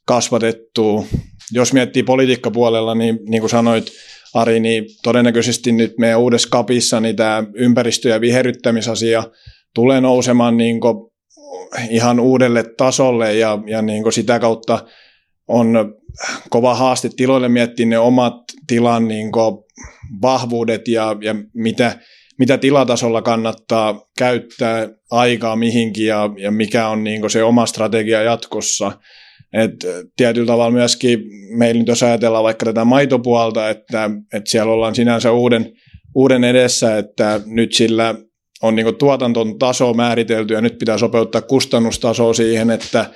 kasvatettua. 0.05 1.05
Jos 1.53 1.73
miettii 1.73 2.03
politiikkapuolella, 2.03 2.95
niin 2.95 3.19
niin 3.29 3.41
kuin 3.41 3.51
sanoit 3.51 3.93
Ari, 4.35 4.61
niin 4.61 4.85
todennäköisesti 5.03 5.73
nyt 5.73 5.99
meidän 5.99 6.21
uudessa 6.21 6.49
kapissa 6.51 7.01
niin 7.01 7.17
tämä 7.17 7.45
ympäristö- 7.55 8.09
ja 8.09 8.21
viherryttämisasia 8.21 9.25
tulee 9.75 10.01
nousemaan 10.01 10.57
niin 10.57 10.81
ihan 11.91 12.21
uudelle 12.21 12.65
tasolle 12.77 13.35
ja, 13.35 13.59
ja 13.67 13.83
niin 13.83 14.13
sitä 14.13 14.39
kautta 14.39 14.87
on 15.49 15.95
kova 16.51 16.75
haaste 16.75 17.09
tiloille 17.17 17.49
miettiä 17.49 17.87
ne 17.87 17.99
omat 17.99 18.35
tilan 18.67 19.09
niin 19.09 19.31
vahvuudet 20.23 20.89
ja, 20.89 21.17
ja 21.21 21.35
mitä, 21.55 21.99
mitä 22.39 22.59
tilatasolla 22.59 23.23
kannattaa 23.23 24.07
käyttää 24.19 24.89
aikaa 25.11 25.57
mihinkin 25.57 26.07
ja, 26.07 26.31
ja 26.39 26.51
mikä 26.51 26.89
on 26.89 27.05
niin 27.05 27.31
se 27.31 27.43
oma 27.43 27.67
strategia 27.67 28.23
jatkossa. 28.23 28.93
Et 29.55 29.71
tietyllä 30.17 30.47
tavalla 30.47 30.71
myöskin 30.71 31.25
meillä 31.59 31.79
nyt 31.79 31.89
jos 31.89 32.03
ajatellaan 32.03 32.45
vaikka 32.45 32.67
tätä 32.67 32.85
maitopuolta, 32.85 33.71
että, 33.71 34.11
että 34.33 34.51
siellä 34.51 34.73
ollaan 34.73 34.95
sinänsä 34.95 35.33
uuden, 35.33 35.73
uuden 36.15 36.45
edessä, 36.45 36.99
että 36.99 37.41
nyt 37.47 37.73
sillä 37.73 38.15
on 38.63 38.77
niin 38.77 38.97
tuotanton 38.99 39.59
taso 39.59 39.95
määritelty 39.95 40.55
ja 40.55 40.61
nyt 40.61 40.79
pitää 40.79 40.99
sopeuttaa 40.99 41.43
kustannustasoa 41.43 42.35
siihen, 42.35 42.71
että, 42.71 43.11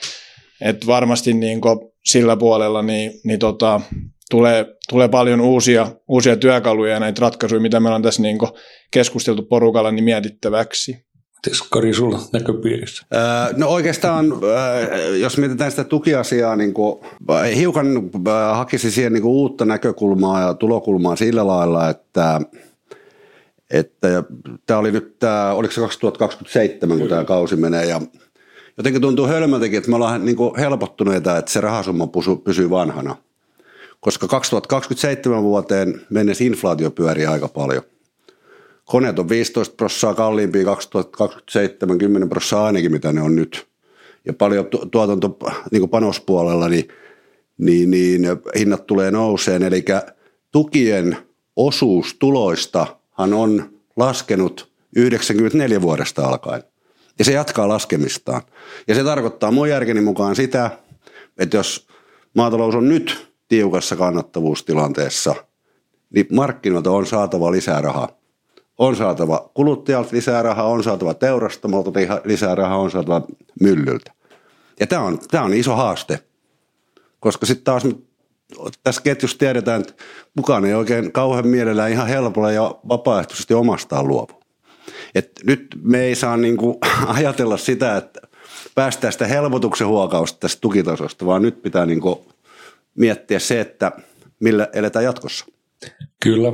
että 0.60 0.86
varmasti 0.86 1.34
niin 1.34 1.60
sillä 2.04 2.36
puolella 2.36 2.82
niin, 2.82 3.12
niin 3.24 3.38
tota, 3.38 3.80
tulee, 4.30 4.66
tulee 4.90 5.08
paljon 5.08 5.40
uusia, 5.40 5.92
uusia 6.08 6.36
työkaluja 6.36 6.92
ja 6.92 7.00
näitä 7.00 7.20
ratkaisuja, 7.20 7.60
mitä 7.60 7.80
me 7.80 7.88
ollaan 7.88 8.02
tässä 8.02 8.22
niin 8.22 8.38
keskusteltu 8.92 9.42
porukalla 9.42 9.90
niin 9.90 10.04
mietittäväksi. 10.04 11.07
Mites 11.46 11.62
Kari 11.62 11.94
sulla 11.94 12.20
näköpiirissä? 12.32 13.06
no 13.56 13.68
oikeastaan, 13.68 14.26
jos 15.20 15.38
mietitään 15.38 15.70
sitä 15.70 15.84
tukiasiaa, 15.84 16.56
niin 16.56 16.74
kuin, 16.74 16.98
hiukan 17.56 18.10
hakisi 18.52 18.90
siihen 18.90 19.12
niin 19.12 19.24
uutta 19.24 19.64
näkökulmaa 19.64 20.40
ja 20.40 20.54
tulokulmaa 20.54 21.16
sillä 21.16 21.46
lailla, 21.46 21.88
että 21.88 22.40
että 23.70 24.22
tämä 24.66 24.80
oli 24.80 24.92
nyt 24.92 25.18
tämä, 25.18 25.52
oliko 25.52 25.74
se 25.74 25.80
2027, 25.80 26.98
kun 26.98 27.08
tämä 27.08 27.24
kausi 27.24 27.56
menee 27.56 27.84
ja 27.84 28.00
jotenkin 28.76 29.02
tuntuu 29.02 29.26
hölmöltäkin, 29.26 29.78
että 29.78 29.90
me 29.90 29.96
ollaan 29.96 30.24
niin 30.24 30.36
helpottuneita, 30.58 31.36
että 31.36 31.50
se 31.50 31.60
rahasumma 31.60 32.08
pysyy 32.44 32.70
vanhana. 32.70 33.16
Koska 34.00 34.28
2027 34.28 35.42
vuoteen 35.42 36.00
mennessä 36.10 36.44
inflaatio 36.44 36.90
pyörii 36.90 37.26
aika 37.26 37.48
paljon– 37.48 37.82
koneet 38.88 39.18
on 39.18 39.28
15 39.28 39.74
prosenttia 39.76 40.14
kalliimpia 40.14 40.64
2027, 40.64 41.98
10 41.98 42.28
prosenttia 42.28 42.64
ainakin 42.64 42.92
mitä 42.92 43.12
ne 43.12 43.22
on 43.22 43.36
nyt. 43.36 43.66
Ja 44.24 44.32
paljon 44.32 44.66
tuotanto 44.90 45.38
niin 45.72 45.88
panospuolella, 45.88 46.68
niin, 46.68 46.88
niin, 47.58 47.90
niin 47.90 48.22
hinnat 48.58 48.86
tulee 48.86 49.10
nouseen. 49.10 49.62
Eli 49.62 49.84
tukien 50.52 51.16
osuus 51.56 52.16
tuloistahan 52.18 53.34
on 53.34 53.70
laskenut 53.96 54.72
94 54.96 55.82
vuodesta 55.82 56.26
alkaen. 56.26 56.62
Ja 57.18 57.24
se 57.24 57.32
jatkaa 57.32 57.68
laskemistaan. 57.68 58.42
Ja 58.88 58.94
se 58.94 59.04
tarkoittaa 59.04 59.50
mun 59.50 59.68
järkeni 59.68 60.00
mukaan 60.00 60.36
sitä, 60.36 60.70
että 61.38 61.56
jos 61.56 61.88
maatalous 62.34 62.74
on 62.74 62.88
nyt 62.88 63.28
tiukassa 63.48 63.96
kannattavuustilanteessa, 63.96 65.34
niin 66.10 66.26
markkinoilta 66.32 66.90
on 66.90 67.06
saatava 67.06 67.52
lisää 67.52 67.80
rahaa 67.80 68.18
on 68.78 68.96
saatava 68.96 69.50
kuluttajalta 69.54 70.08
lisää 70.12 70.42
rahaa, 70.42 70.66
on 70.66 70.84
saatava 70.84 71.14
teurastamolta 71.14 71.90
lisää 72.24 72.54
rahaa, 72.54 72.78
on 72.78 72.90
saatava 72.90 73.22
myllyltä. 73.60 74.12
Ja 74.80 74.86
tämä 74.86 75.02
on, 75.02 75.18
tämä 75.30 75.44
on 75.44 75.54
iso 75.54 75.76
haaste, 75.76 76.18
koska 77.20 77.46
sitten 77.46 77.64
taas 77.64 77.86
tässä 78.82 79.02
ketjussa 79.02 79.38
tiedetään, 79.38 79.80
että 79.80 79.94
kukaan 80.36 80.64
ei 80.64 80.74
oikein 80.74 81.12
kauhean 81.12 81.46
mielellään 81.46 81.92
ihan 81.92 82.08
helpolla 82.08 82.52
ja 82.52 82.74
vapaaehtoisesti 82.88 83.54
omastaan 83.54 84.08
luovu. 84.08 84.40
Et 85.14 85.30
nyt 85.44 85.66
me 85.82 86.00
ei 86.00 86.14
saa 86.14 86.36
niinku 86.36 86.78
ajatella 87.18 87.56
sitä, 87.56 87.96
että 87.96 88.20
päästään 88.74 89.12
sitä 89.12 89.26
helpotuksen 89.26 89.86
huokausta 89.86 90.40
tästä 90.40 90.60
tukitasosta, 90.60 91.26
vaan 91.26 91.42
nyt 91.42 91.62
pitää 91.62 91.86
niinku 91.86 92.26
miettiä 92.94 93.38
se, 93.38 93.60
että 93.60 93.92
millä 94.40 94.68
eletään 94.72 95.04
jatkossa. 95.04 95.46
Kyllä. 96.22 96.52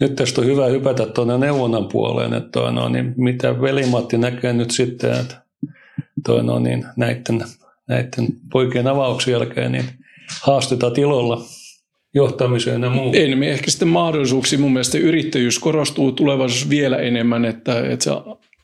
Nyt 0.00 0.14
tästä 0.16 0.40
on 0.40 0.46
hyvä 0.46 0.66
hypätä 0.66 1.06
tuonne 1.06 1.38
neuvonnan 1.38 1.88
puoleen, 1.88 2.34
että 2.34 2.50
toi 2.50 2.72
no, 2.72 2.88
niin 2.88 3.14
mitä 3.16 3.60
velimatti 3.60 4.18
näkee 4.18 4.52
nyt 4.52 4.70
sitten, 4.70 5.12
että 5.12 5.42
toi 6.26 6.44
no, 6.44 6.58
niin 6.58 6.84
näiden, 6.96 7.44
näiden 7.88 8.26
poikien 8.52 8.86
avauksen 8.86 9.32
jälkeen 9.32 9.72
niin 9.72 9.84
haastetaan 10.42 10.92
tilolla 10.92 11.40
johtamiseen 12.14 12.82
ja 12.82 12.90
muuhun. 12.90 13.16
Enemmän 13.16 13.48
ehkä 13.48 13.70
sitten 13.70 13.88
mahdollisuuksia. 13.88 14.58
Mun 14.58 14.72
mielestä 14.72 14.98
yrittäjyys 14.98 15.58
korostuu 15.58 16.12
tulevaisuudessa 16.12 16.70
vielä 16.70 16.96
enemmän, 16.96 17.44
että, 17.44 17.80
että 17.88 18.04
se 18.04 18.10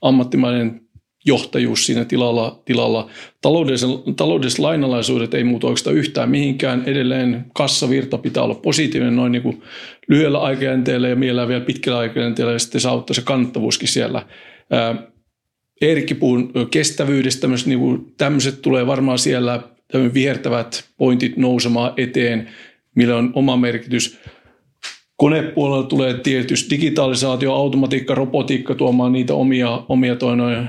ammattimainen 0.03 0.81
johtajuus 1.27 1.87
siinä 1.87 2.05
tilalla. 2.05 2.63
tilalla. 2.65 3.11
Taloudelliset, 3.43 3.91
taloudelliset 4.17 4.59
lainalaisuudet 4.59 5.35
ei 5.35 5.45
muuta 5.45 5.67
oikeastaan 5.67 5.97
yhtään 5.97 6.31
mihinkään. 6.31 6.83
Edelleen 6.87 7.45
kassavirta 7.55 8.19
pitää 8.19 8.43
olla 8.43 8.55
positiivinen 8.55 9.17
noin 9.17 9.33
niin 9.33 9.43
kuin 9.43 9.63
lyhyellä 10.09 10.39
aikajänteellä 10.39 11.09
ja 11.09 11.17
mielellään 11.17 11.49
vielä 11.49 11.65
pitkällä 11.65 11.99
aikajänteellä 11.99 12.53
ja 12.53 12.59
sitten 12.59 12.81
saavuttaa 12.81 13.15
se 13.15 13.23
kannattavuuskin 13.23 13.89
siellä. 13.89 14.27
Eerikki 15.81 16.15
puhuu 16.15 16.51
kestävyydestä, 16.71 17.49
myös 17.49 17.67
niin 17.67 17.79
kuin 17.79 18.15
tämmöiset 18.17 18.63
tulee 18.63 18.87
varmaan 18.87 19.19
siellä 19.19 19.63
vihertävät 20.15 20.85
pointit 20.97 21.37
nousemaan 21.37 21.93
eteen, 21.97 22.49
millä 22.95 23.17
on 23.17 23.31
oma 23.35 23.57
merkitys. 23.57 24.19
Konepuolella 25.17 25.83
tulee 25.83 26.15
tietysti 26.15 26.71
digitalisaatio, 26.71 27.55
automatiikka, 27.55 28.15
robotiikka 28.15 28.75
tuomaan 28.75 29.13
niitä 29.13 29.35
omia, 29.35 29.83
omia 29.89 30.17
toinoja 30.17 30.63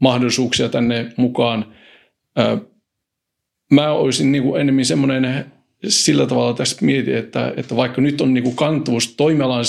mahdollisuuksia 0.00 0.68
tänne 0.68 1.12
mukaan. 1.16 1.74
Mä 3.72 3.90
olisin 3.90 4.32
niin 4.32 4.42
kuin 4.42 4.60
enemmän 4.60 4.84
semmoinen 4.84 5.44
sillä 5.88 6.26
tavalla 6.26 6.54
tästä 6.54 6.84
mietin, 6.84 7.16
että, 7.16 7.54
että 7.56 7.76
vaikka 7.76 8.00
nyt 8.00 8.20
on 8.20 8.34
niin 8.34 8.44
kuin 8.44 8.56
kantuvuus 8.56 9.16
toimialan, 9.16 9.64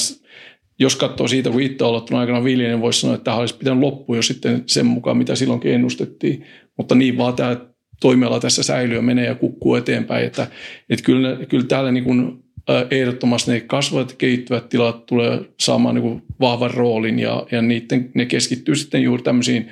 jos 0.80 0.95
katsoo 0.95 1.28
siitä, 1.28 1.49
kun 1.49 1.61
itse 1.61 1.84
olen 1.84 2.19
aikana 2.19 2.43
viljen, 2.43 2.69
niin 2.69 2.82
voisi 2.82 3.01
sanoa, 3.01 3.15
että 3.15 3.23
tämä 3.23 3.38
olisi 3.38 3.57
pitänyt 3.57 3.80
loppua 3.80 4.15
jo 4.15 4.21
sitten 4.21 4.63
sen 4.65 4.86
mukaan, 4.86 5.17
mitä 5.17 5.36
silloinkin 5.36 5.73
ennustettiin. 5.73 6.45
Mutta 6.78 6.95
niin 6.95 7.17
vaan 7.17 7.34
tämä 7.34 7.57
toimiala 8.01 8.39
tässä 8.39 8.63
säilyy 8.63 8.95
ja 8.95 9.01
menee 9.01 9.26
ja 9.26 9.36
kukkuu 9.36 9.76
eteenpäin. 9.76 10.26
Että, 10.26 10.47
että 10.89 11.05
kyllä, 11.05 11.38
kyllä 11.49 11.65
täällä 11.65 11.91
niin 11.91 12.03
kuin 12.03 12.45
ehdottomasti 12.91 13.51
ne 13.51 13.59
kasvavat 13.59 14.13
kehittyvät 14.13 14.69
tilat 14.69 15.05
tulee 15.05 15.41
saamaan 15.59 15.95
niin 15.95 16.03
kuin 16.03 16.23
vahvan 16.39 16.71
roolin 16.71 17.19
ja, 17.19 17.47
ja 17.51 17.61
niiden, 17.61 18.11
ne 18.13 18.26
keskittyy 18.26 18.76
sitten 18.76 19.03
juuri 19.03 19.23
tämmöisiin 19.23 19.69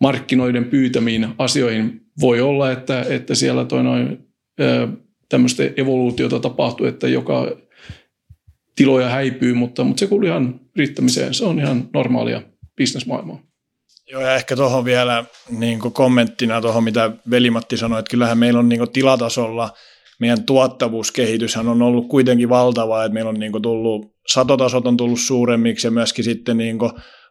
markkinoiden 0.00 0.64
pyytämiin 0.64 1.28
asioihin. 1.38 2.00
Voi 2.20 2.40
olla, 2.40 2.72
että, 2.72 3.04
että 3.08 3.34
siellä 3.34 3.64
toi 3.64 3.82
noin, 3.82 4.18
tämmöistä 5.28 5.62
evoluutiota 5.76 6.40
tapahtuu, 6.40 6.86
että 6.86 7.08
joka 7.08 7.56
tiloja 8.76 9.08
häipyy, 9.08 9.54
mutta, 9.54 9.84
mutta 9.84 10.00
se 10.00 10.06
kuuluu 10.06 10.28
ihan 10.28 10.60
riittämiseen. 10.76 11.34
Se 11.34 11.44
on 11.44 11.58
ihan 11.58 11.88
normaalia 11.94 12.42
bisnesmaailmaa. 12.76 13.42
Joo, 14.10 14.22
ja 14.22 14.34
ehkä 14.34 14.56
tuohon 14.56 14.84
vielä 14.84 15.24
niin 15.50 15.78
kommenttina 15.78 16.60
tuohon, 16.60 16.84
mitä 16.84 17.10
Velimatti 17.30 17.76
sanoi, 17.76 17.98
että 17.98 18.10
kyllähän 18.10 18.38
meillä 18.38 18.60
on 18.60 18.68
niin 18.68 18.92
tilatasolla 18.92 19.70
meidän 20.20 20.42
tuottavuuskehityshän 20.42 21.68
on 21.68 21.82
ollut 21.82 22.08
kuitenkin 22.08 22.48
valtava, 22.48 23.04
että 23.04 23.14
meillä 23.14 23.28
on 23.28 23.40
niin 23.40 23.62
tullut, 23.62 24.14
satotasot 24.28 24.86
on 24.86 24.96
tullut 24.96 25.20
suuremmiksi 25.20 25.86
ja 25.86 25.90
myöskin 25.90 26.24
sitten 26.24 26.56
niin 26.56 26.78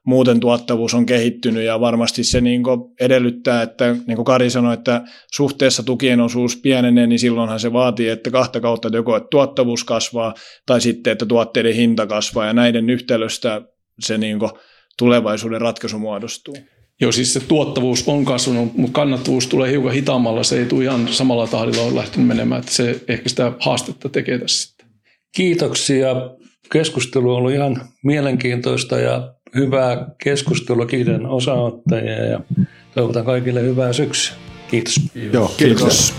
muuten 0.06 0.40
tuottavuus 0.40 0.94
on 0.94 1.06
kehittynyt 1.06 1.64
ja 1.64 1.80
varmasti 1.80 2.24
se 2.24 2.42
niin 2.42 2.64
edellyttää, 3.00 3.62
että 3.62 3.96
niin 4.08 4.16
kuin 4.16 4.26
Kari 4.26 4.50
sanoi, 4.50 4.74
että 4.74 5.02
suhteessa 5.34 5.84
tukien 5.84 6.22
osuus 6.22 6.56
pienenee, 6.56 7.08
niin 7.08 7.20
silloinhan 7.20 7.60
se 7.60 7.74
vaatii, 7.74 8.10
että 8.10 8.32
kahta 8.32 8.60
kautta 8.60 8.88
joko 8.94 9.16
että 9.16 9.28
tuottavuus 9.32 9.84
kasvaa 9.84 10.34
tai 10.66 10.82
sitten, 10.82 11.12
että 11.12 11.26
tuotteiden 11.26 11.76
hinta 11.76 12.08
kasvaa 12.08 12.46
ja 12.46 12.54
näiden 12.54 12.90
yhtälöstä 12.90 13.62
se 14.00 14.18
niin 14.18 14.40
tulevaisuuden 14.98 15.62
ratkaisu 15.62 16.00
muodostuu. 16.00 16.58
Joo, 17.02 17.12
siis 17.12 17.34
se 17.34 17.40
tuottavuus 17.40 18.08
on 18.08 18.26
kasvanut, 18.26 18.78
mutta 18.78 18.96
kannattavuus 18.96 19.48
tulee 19.48 19.72
hiukan 19.72 19.94
hitaammalla. 19.94 20.44
Se 20.44 20.60
ei 20.60 20.66
tule 20.66 20.84
ihan 20.84 21.08
samalla 21.08 21.48
tahdilla 21.48 21.82
ole 21.82 21.96
lähtenyt 21.96 22.28
menemään. 22.28 22.60
Että 22.60 22.72
se 22.72 23.02
ehkä 23.08 23.30
sitä 23.30 23.52
haastetta 23.60 24.10
tekee 24.10 24.40
tässä 24.40 24.68
sitten. 24.68 24.88
Kiitoksia. 25.36 26.08
Keskustelu 26.72 27.32
on 27.32 27.38
ollut 27.38 27.52
ihan 27.52 27.82
mielenkiintoista 28.04 29.00
ja 29.00 29.34
hyvää 29.58 30.08
keskustelua. 30.24 30.86
Kiitän 30.86 31.26
osaottajia 31.26 32.26
ja 32.26 32.40
toivotan 32.96 33.26
kaikille 33.26 33.62
hyvää 33.62 33.94
syksyä. 33.94 34.36
Kiitos. 34.72 35.02
Joo, 35.34 35.54
kiitos. 35.58 35.58
kiitos. 35.58 36.14